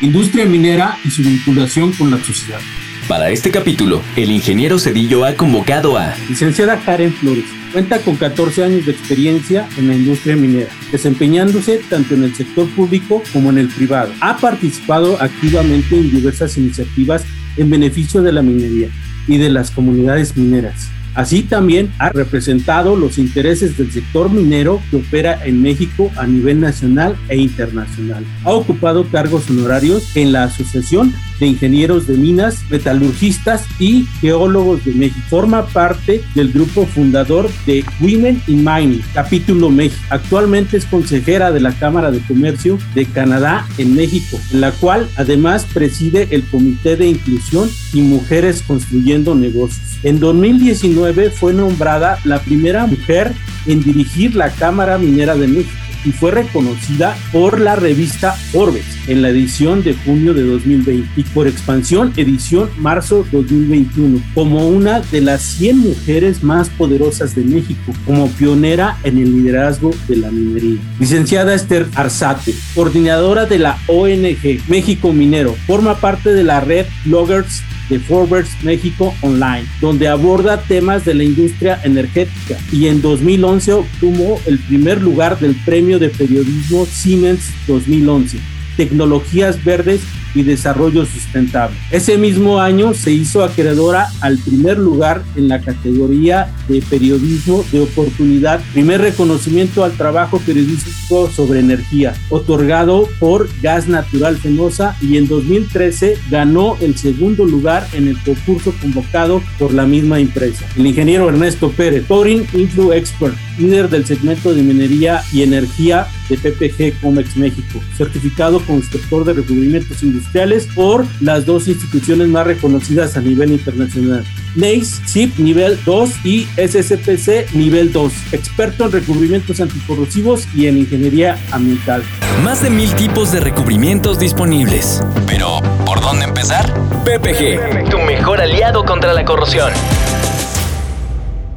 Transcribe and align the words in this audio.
Industria 0.00 0.44
minera 0.44 0.98
y 1.04 1.10
su 1.10 1.22
vinculación 1.22 1.92
con 1.92 2.10
la 2.10 2.18
sociedad. 2.18 2.60
Para 3.08 3.30
este 3.30 3.50
capítulo, 3.50 4.02
el 4.16 4.32
ingeniero 4.32 4.78
Cedillo 4.78 5.24
ha 5.24 5.34
convocado 5.34 5.96
a 5.98 6.14
Licenciada 6.28 6.80
Karen 6.80 7.12
Flores. 7.12 7.44
Cuenta 7.72 8.00
con 8.00 8.16
14 8.16 8.64
años 8.64 8.86
de 8.86 8.92
experiencia 8.92 9.68
en 9.76 9.88
la 9.88 9.94
industria 9.94 10.36
minera, 10.36 10.70
desempeñándose 10.90 11.80
tanto 11.90 12.14
en 12.14 12.24
el 12.24 12.34
sector 12.34 12.68
público 12.70 13.22
como 13.32 13.50
en 13.50 13.58
el 13.58 13.68
privado. 13.68 14.12
Ha 14.20 14.38
participado 14.38 15.20
activamente 15.20 15.96
en 15.96 16.10
diversas 16.10 16.56
iniciativas 16.56 17.24
en 17.56 17.70
beneficio 17.70 18.22
de 18.22 18.32
la 18.32 18.42
minería 18.42 18.88
y 19.28 19.38
de 19.38 19.50
las 19.50 19.70
comunidades 19.70 20.36
mineras. 20.36 20.88
Así 21.14 21.42
también 21.42 21.92
ha 21.98 22.10
representado 22.10 22.96
los 22.96 23.18
intereses 23.18 23.76
del 23.76 23.92
sector 23.92 24.30
minero 24.30 24.80
que 24.90 24.96
opera 24.96 25.44
en 25.44 25.62
México 25.62 26.10
a 26.16 26.26
nivel 26.26 26.60
nacional 26.60 27.16
e 27.28 27.36
internacional. 27.36 28.24
Ha 28.44 28.52
ocupado 28.52 29.06
cargos 29.10 29.48
honorarios 29.48 30.16
en 30.16 30.32
la 30.32 30.44
Asociación 30.44 31.14
de 31.38 31.46
Ingenieros 31.46 32.06
de 32.06 32.16
Minas, 32.16 32.62
Metalurgistas 32.70 33.64
y 33.78 34.06
Geólogos 34.20 34.84
de 34.84 34.92
México. 34.92 35.20
Forma 35.28 35.66
parte 35.66 36.22
del 36.34 36.52
grupo 36.52 36.86
fundador 36.86 37.50
de 37.66 37.84
Women 38.00 38.42
in 38.46 38.64
Mining, 38.64 39.02
capítulo 39.12 39.70
México. 39.70 40.02
Actualmente 40.10 40.76
es 40.76 40.86
consejera 40.86 41.52
de 41.52 41.60
la 41.60 41.72
Cámara 41.72 42.10
de 42.10 42.20
Comercio 42.20 42.78
de 42.94 43.06
Canadá 43.06 43.66
en 43.78 43.94
México, 43.94 44.38
en 44.52 44.60
la 44.60 44.72
cual 44.72 45.08
además 45.16 45.66
preside 45.72 46.28
el 46.30 46.42
Comité 46.44 46.96
de 46.96 47.08
Inclusión 47.08 47.68
y 47.92 48.02
Mujeres 48.02 48.62
Construyendo 48.66 49.34
Negocios. 49.34 49.98
En 50.02 50.20
2019 50.20 51.03
fue 51.30 51.52
nombrada 51.52 52.18
la 52.24 52.40
primera 52.40 52.86
mujer 52.86 53.32
en 53.66 53.82
dirigir 53.82 54.34
la 54.34 54.50
Cámara 54.50 54.98
Minera 54.98 55.34
de 55.34 55.46
México 55.46 55.76
y 56.04 56.12
fue 56.12 56.30
reconocida 56.30 57.16
por 57.32 57.60
la 57.60 57.76
revista 57.76 58.32
Forbes 58.32 58.93
en 59.06 59.22
la 59.22 59.30
edición 59.30 59.82
de 59.82 59.94
junio 59.94 60.34
de 60.34 60.42
2020 60.42 61.08
y 61.16 61.22
por 61.24 61.46
expansión 61.46 62.12
edición 62.16 62.70
marzo 62.78 63.26
2021 63.32 64.20
como 64.34 64.68
una 64.68 65.00
de 65.00 65.20
las 65.20 65.42
100 65.42 65.78
mujeres 65.78 66.42
más 66.42 66.68
poderosas 66.70 67.34
de 67.34 67.42
México 67.42 67.92
como 68.06 68.28
pionera 68.30 68.96
en 69.04 69.18
el 69.18 69.32
liderazgo 69.36 69.90
de 70.08 70.16
la 70.16 70.30
minería. 70.30 70.80
Licenciada 70.98 71.54
Esther 71.54 71.86
Arzate, 71.94 72.54
coordinadora 72.74 73.46
de 73.46 73.58
la 73.58 73.78
ONG 73.88 74.60
México 74.68 75.12
Minero, 75.12 75.54
forma 75.66 75.96
parte 75.96 76.32
de 76.32 76.44
la 76.44 76.60
red 76.60 76.86
Bloggers 77.04 77.62
de 77.88 77.98
Forbes 77.98 78.48
México 78.62 79.14
Online, 79.20 79.66
donde 79.80 80.08
aborda 80.08 80.62
temas 80.62 81.04
de 81.04 81.14
la 81.14 81.24
industria 81.24 81.80
energética 81.84 82.58
y 82.72 82.86
en 82.86 83.02
2011 83.02 83.72
obtuvo 83.74 84.40
el 84.46 84.58
primer 84.58 85.02
lugar 85.02 85.38
del 85.38 85.54
Premio 85.64 85.98
de 85.98 86.08
Periodismo 86.08 86.86
Siemens 86.86 87.50
2011, 87.66 88.38
Tecnologías 88.76 89.62
Verdes 89.64 90.00
y 90.34 90.42
Desarrollo 90.42 91.06
Sustentable. 91.06 91.76
Ese 91.90 92.18
mismo 92.18 92.60
año 92.60 92.92
se 92.92 93.12
hizo 93.12 93.44
acreedora 93.44 94.08
al 94.20 94.38
primer 94.38 94.78
lugar 94.78 95.22
en 95.36 95.48
la 95.48 95.60
categoría 95.60 96.52
de 96.68 96.82
periodismo 96.82 97.64
de 97.70 97.80
oportunidad, 97.80 98.60
primer 98.72 99.00
reconocimiento 99.00 99.84
al 99.84 99.92
trabajo 99.92 100.38
periodístico 100.40 101.30
sobre 101.30 101.60
energía, 101.60 102.14
otorgado 102.30 103.08
por 103.18 103.48
Gas 103.62 103.86
Natural 103.88 104.36
Fenosa 104.36 104.96
y 105.00 105.16
en 105.16 105.28
2013 105.28 106.18
ganó 106.30 106.76
el 106.80 106.96
segundo 106.96 107.44
lugar 107.44 107.86
en 107.92 108.08
el 108.08 108.18
concurso 108.22 108.74
convocado 108.80 109.42
por 109.58 109.72
la 109.72 109.86
misma 109.86 110.18
empresa. 110.18 110.66
El 110.76 110.86
ingeniero 110.86 111.28
Ernesto 111.28 111.70
Pérez, 111.70 112.06
Torin 112.06 112.46
Influ 112.52 112.92
Expert, 112.92 113.36
líder 113.58 113.88
del 113.88 114.06
segmento 114.06 114.54
de 114.54 114.62
minería 114.62 115.22
y 115.32 115.42
energía 115.42 116.08
de 116.28 116.36
PPG 116.36 117.00
Comex 117.00 117.36
México, 117.36 117.80
certificado 117.96 118.60
como 118.60 118.78
inspector 118.78 119.24
de 119.24 119.34
recubrimientos 119.34 120.02
industriales 120.02 120.66
por 120.74 121.04
las 121.20 121.46
dos 121.46 121.68
instituciones 121.68 122.28
más 122.28 122.46
reconocidas 122.46 123.16
a 123.16 123.20
nivel 123.20 123.52
internacional. 123.52 124.24
NACE, 124.54 125.06
SIP 125.06 125.38
nivel 125.38 125.78
2 125.84 126.10
y 126.24 126.46
SSPC 126.56 127.54
nivel 127.54 127.92
2, 127.92 128.12
experto 128.32 128.84
en 128.86 128.92
recubrimientos 128.92 129.60
anticorrosivos 129.60 130.46
y 130.54 130.66
en 130.66 130.78
ingeniería 130.78 131.38
ambiental. 131.50 132.02
Más 132.44 132.62
de 132.62 132.70
mil 132.70 132.92
tipos 132.94 133.32
de 133.32 133.40
recubrimientos 133.40 134.18
disponibles. 134.18 135.02
Pero, 135.26 135.60
¿por 135.84 136.00
dónde 136.00 136.24
empezar? 136.24 136.72
PPG, 137.04 137.90
tu 137.90 137.98
mejor 137.98 138.40
aliado 138.40 138.84
contra 138.84 139.12
la 139.12 139.24
corrosión. 139.24 139.72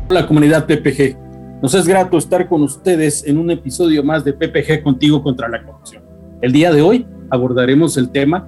La 0.09 0.25
comunidad 0.25 0.65
PPG. 0.65 1.26
Nos 1.59 1.73
es 1.73 1.87
grato 1.87 2.19
estar 2.19 2.47
con 2.47 2.61
ustedes 2.61 3.25
en 3.25 3.39
un 3.39 3.49
episodio 3.49 4.03
más 4.03 4.23
de 4.23 4.31
PPG 4.31 4.83
Contigo 4.83 5.23
contra 5.23 5.49
la 5.49 5.63
Corrupción. 5.63 6.03
El 6.39 6.51
día 6.51 6.71
de 6.71 6.83
hoy 6.83 7.07
abordaremos 7.31 7.97
el 7.97 8.11
tema 8.11 8.47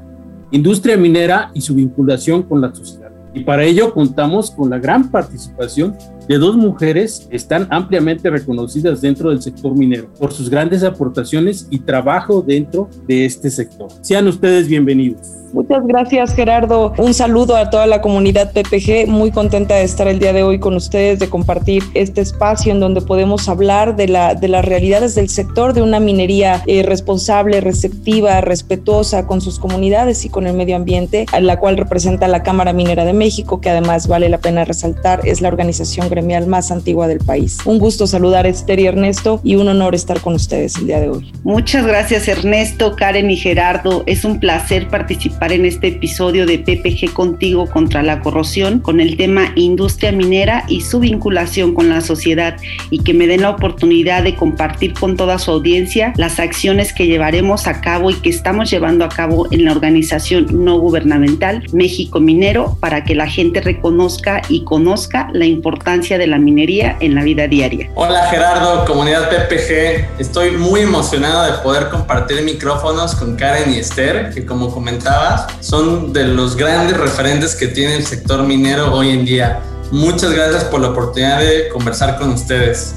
Industria 0.52 0.96
minera 0.96 1.50
y 1.56 1.62
su 1.62 1.74
vinculación 1.74 2.44
con 2.44 2.62
la 2.62 2.74
sociedad. 2.74 3.09
Y 3.34 3.44
para 3.44 3.64
ello 3.64 3.96
contamos 3.96 4.52
con 4.52 4.69
la 4.69 4.78
gran 4.78 5.09
participación 5.09 5.96
de 6.30 6.38
dos 6.38 6.56
mujeres 6.56 7.28
están 7.32 7.68
ampliamente 7.72 8.30
reconocidas 8.30 9.02
dentro 9.02 9.32
del 9.32 9.42
sector 9.42 9.76
minero 9.76 10.14
por 10.20 10.32
sus 10.32 10.48
grandes 10.48 10.84
aportaciones 10.84 11.68
y 11.72 11.80
trabajo 11.80 12.44
dentro 12.44 12.88
de 13.08 13.26
este 13.26 13.50
sector. 13.50 13.88
Sean 14.02 14.28
ustedes 14.28 14.68
bienvenidos. 14.68 15.40
Muchas 15.54 15.86
gracias 15.88 16.36
Gerardo. 16.36 16.94
Un 16.98 17.14
saludo 17.16 17.56
a 17.56 17.72
toda 17.72 17.88
la 17.88 18.02
comunidad 18.02 18.52
PPG. 18.54 19.08
Muy 19.08 19.32
contenta 19.32 19.76
de 19.76 19.84
estar 19.84 20.08
el 20.08 20.20
día 20.20 20.32
de 20.32 20.44
hoy 20.44 20.60
con 20.60 20.76
ustedes, 20.76 21.18
de 21.18 21.28
compartir 21.28 21.82
este 21.96 22.22
espacio 22.22 22.72
en 22.72 22.80
donde 22.80 23.02
podemos 23.02 23.50
hablar 23.50 23.96
de, 23.96 24.08
la, 24.08 24.36
de 24.36 24.48
las 24.48 24.64
realidades 24.64 25.16
del 25.16 25.30
sector 25.30 25.74
de 25.74 25.82
una 25.82 26.00
minería 26.00 26.62
eh, 26.68 26.84
responsable, 26.84 27.62
receptiva, 27.62 28.42
respetuosa 28.42 29.26
con 29.26 29.42
sus 29.42 29.58
comunidades 29.58 30.24
y 30.26 30.30
con 30.30 30.46
el 30.46 30.56
medio 30.56 30.76
ambiente, 30.76 31.26
a 31.32 31.40
la 31.40 31.58
cual 31.58 31.78
representa 31.78 32.28
la 32.28 32.44
Cámara 32.44 32.72
Minera 32.72 33.06
de 33.06 33.14
México, 33.14 33.60
que 33.60 33.72
además 33.72 34.08
vale 34.08 34.30
la 34.30 34.38
pena 34.38 34.66
resaltar, 34.66 35.22
es 35.24 35.42
la 35.42 35.48
organización 35.48 36.10
gremial 36.19 36.47
más 36.47 36.69
antigua 36.69 37.07
del 37.07 37.19
país. 37.19 37.57
Un 37.66 37.80
gusto 37.80 38.06
saludar 38.06 38.46
a 38.46 38.50
Esther 38.50 38.80
y 38.80 38.88
Ernesto 38.88 39.40
y 39.44 39.56
un 39.56 39.69
honor 39.69 39.96
estar 39.96 40.19
con 40.19 40.34
ustedes 40.34 40.75
el 40.78 40.88
día 40.88 41.00
de 41.00 41.09
hoy. 41.09 41.31
Muchas 41.44 41.85
gracias 41.85 42.28
Ernesto, 42.28 42.96
Karen 42.96 43.31
y 43.31 43.38
Gerardo. 43.38 44.03
Es 44.06 44.25
un 44.25 44.40
placer 44.40 44.90
participar 44.90 45.53
en 45.53 45.66
este 45.66 45.88
episodio 45.88 46.46
de 46.46 46.59
PPG 46.59 47.13
Contigo 47.13 47.68
contra 47.68 48.03
la 48.03 48.19
corrosión 48.19 48.80
con 48.80 49.00
el 49.00 49.16
tema 49.16 49.53
industria 49.56 50.12
minera 50.12 50.66
y 50.68 50.81
su 50.81 51.00
vinculación 51.00 51.74
con 51.74 51.88
la 51.88 52.02
sociedad 52.02 52.57
y 52.90 53.00
que 53.00 53.13
me 53.13 53.28
den 53.28 53.41
la 53.41 53.51
oportunidad 53.51 54.24
de 54.24 54.36
compartir 54.36 54.94
con 54.94 55.16
toda 55.16 55.40
su 55.40 55.51
audiencia 55.51 56.13
las 56.18 56.40
acciones 56.40 56.94
que 56.94 57.07
llevaremos 57.07 57.68
a 57.68 57.80
cabo 57.80 58.12
y 58.12 58.16
que 58.16 58.30
estamos 58.30 58.69
llevando 58.69 59.06
a 59.06 59.09
cabo 59.09 59.47
en 59.51 59.63
la 59.63 59.72
organización 59.72 60.47
no 60.51 60.80
gubernamental 60.80 61.63
México 61.72 62.19
Minero 62.19 62.78
para 62.81 63.06
que 63.06 63.16
la 63.16 63.28
gente 63.28 63.62
reconozca 63.62 64.41
y 64.50 64.63
conozca 64.66 65.30
la 65.34 65.46
importancia 65.46 65.99
de 66.00 66.28
la 66.28 66.40
minería 66.40 66.96
en 67.01 67.13
la 67.13 67.24
vida 67.24 67.46
diaria. 67.48 67.90
Hola 67.94 68.28
Gerardo, 68.30 68.86
comunidad 68.86 69.30
PPG. 69.30 70.19
Estoy 70.19 70.51
muy 70.51 70.81
emocionado 70.81 71.51
de 71.51 71.57
poder 71.62 71.90
compartir 71.90 72.42
micrófonos 72.44 73.16
con 73.16 73.36
Karen 73.36 73.74
y 73.74 73.80
Esther, 73.80 74.31
que 74.34 74.46
como 74.46 74.72
comentaba 74.74 75.48
son 75.60 76.13
de 76.13 76.25
los 76.25 76.56
grandes 76.56 76.96
referentes 76.96 77.54
que 77.54 77.68
tiene 77.68 77.98
el 77.98 78.06
sector 78.06 78.44
minero 78.44 78.94
hoy 78.94 79.10
en 79.10 79.25
día. 79.25 79.60
Muchas 79.92 80.31
gracias 80.31 80.63
por 80.63 80.80
la 80.80 80.90
oportunidad 80.90 81.42
de 81.42 81.68
conversar 81.68 82.18
con 82.18 82.30
ustedes. 82.30 82.96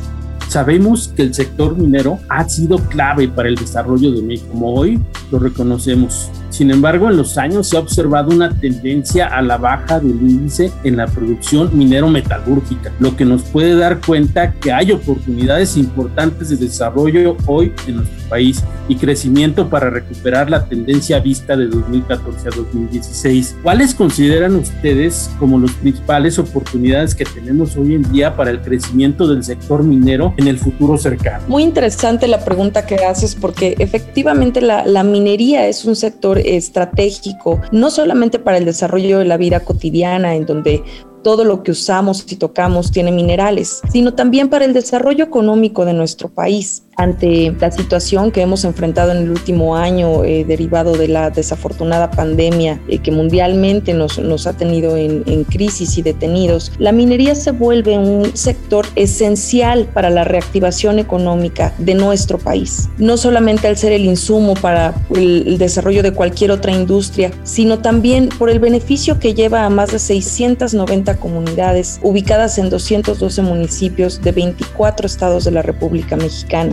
Sabemos 0.49 1.13
que 1.17 1.23
el 1.23 1.35
sector 1.35 1.77
minero 1.77 2.21
ha 2.29 2.49
sido 2.49 2.79
clave 2.79 3.27
para 3.27 3.49
el 3.49 3.57
desarrollo 3.57 4.13
de 4.13 4.23
México, 4.23 4.49
como 4.53 4.75
hoy 4.75 5.01
lo 5.33 5.41
reconocemos. 5.41 6.31
Sin 6.53 6.71
embargo, 6.71 7.09
en 7.09 7.17
los 7.17 7.39
años 7.39 7.67
se 7.67 7.79
ha 7.79 7.81
observado 7.81 8.31
una 8.31 8.51
tendencia 8.51 9.27
a 9.27 9.41
la 9.41 9.57
baja 9.57 9.99
del 9.99 10.21
índice 10.21 10.71
en 10.85 10.99
la 10.99 11.07
producción 11.07 11.71
minero-metalúrgica, 11.73 12.93
lo 13.01 13.17
que 13.17 13.25
nos 13.25 13.41
puede 13.45 13.75
dar 13.75 14.03
cuenta 14.03 14.53
que 14.53 14.71
hay 14.71 14.93
oportunidades 14.93 15.79
importantes 15.79 16.51
de 16.51 16.57
desarrollo 16.57 17.39
hoy 17.47 17.73
en 17.87 17.97
nuestro 17.97 18.29
país 18.29 18.63
y 18.87 18.97
crecimiento 18.97 19.71
para 19.71 19.89
recuperar 19.89 20.51
la 20.51 20.67
tendencia 20.67 21.21
vista 21.21 21.57
de 21.57 21.69
2014 21.69 22.49
a 22.49 22.51
2016. 22.55 23.57
¿Cuáles 23.63 23.95
consideran 23.95 24.55
ustedes 24.57 25.31
como 25.39 25.59
los 25.59 25.73
principales 25.73 26.39
oportunidades 26.39 27.15
que 27.15 27.25
tenemos 27.25 27.79
hoy 27.79 27.95
en 27.95 28.13
día 28.13 28.37
para 28.37 28.51
el 28.51 28.61
crecimiento 28.61 29.27
del 29.27 29.43
sector 29.43 29.83
minero 29.83 30.35
en 30.37 30.49
el 30.49 30.59
futuro 30.59 30.99
cercano? 30.99 31.45
Muy 31.49 31.63
interesante 31.63 32.29
la 32.29 32.45
pregunta 32.45 32.85
que 32.85 32.97
haces 32.97 33.35
porque 33.35 33.75
efectivamente 33.79 34.61
la, 34.61 34.85
la 34.85 35.03
minería 35.03 35.67
es 35.67 35.87
un 35.87 35.97
sector 35.97 36.42
estratégico, 36.45 37.61
no 37.73 37.91
solamente 37.91 38.39
para 38.39 38.59
el 38.59 38.65
desarrollo 38.65 39.19
de 39.19 39.25
la 39.25 39.37
vida 39.37 39.61
cotidiana, 39.61 40.35
en 40.35 40.47
donde 40.47 40.83
todo 41.23 41.45
lo 41.45 41.63
que 41.63 41.71
usamos 41.71 42.25
y 42.31 42.37
tocamos 42.37 42.91
tiene 42.91 43.13
minerales, 43.13 43.81
sino 43.91 44.15
también 44.15 44.49
para 44.49 44.65
el 44.65 44.73
desarrollo 44.73 45.25
económico 45.25 45.85
de 45.85 45.93
nuestro 45.93 46.29
país 46.29 46.83
ante 46.97 47.55
la 47.59 47.71
situación 47.71 48.31
que 48.31 48.43
hemos 48.43 48.65
enfrentado 48.65 49.13
en 49.13 49.19
el 49.19 49.31
último 49.31 49.77
año 49.77 50.25
eh, 50.25 50.45
derivado 50.45 50.97
de 50.97 51.09
la 51.09 51.31
desafortunada 51.31 52.11
pandemia 52.11 52.81
eh, 52.89 52.99
que 52.99 53.11
mundialmente 53.11 53.95
nos, 53.95 54.19
nos 54.19 54.47
ha 54.47 54.53
tenido 54.53 54.97
en, 54.97 55.23
en, 55.27 55.45
crisis 55.45 55.99
y 55.99 56.03
detenidos, 56.03 56.73
la 56.79 56.93
minería 56.93 57.35
se 57.35 57.51
vuelve 57.51 57.99
un 57.99 58.37
sector 58.37 58.87
esencial 58.95 59.87
para 59.93 60.11
la 60.11 60.25
reactivación 60.25 60.99
económica 60.99 61.75
de 61.79 61.95
nuestro 61.95 62.39
país. 62.39 62.89
No 62.99 63.17
solamente 63.17 63.69
al 63.69 63.77
ser 63.77 63.93
el 63.93 64.05
insumo 64.05 64.55
para 64.55 64.95
el, 65.15 65.45
el 65.47 65.59
desarrollo 65.59 66.03
de 66.03 66.13
cualquier 66.13 66.51
otra 66.51 66.73
industria, 66.73 67.33
sino 67.43 67.79
también 67.79 68.29
por 68.29 68.51
el 68.51 68.61
beneficio 68.61 69.19
que 69.19 69.35
lleva 69.35 69.65
a 69.65 69.71
más 69.71 69.93
de 69.93 69.99
690 69.99 71.17
comunidades 71.17 72.01
ubicadas 72.03 72.59
en 72.59 72.71
212 72.71 73.43
municipios 73.43 74.21
de 74.23 74.33
24 74.33 75.07
estados 75.07 75.45
de 75.45 75.51
la 75.51 75.63
República 75.63 76.17
Mexicana. 76.17 76.73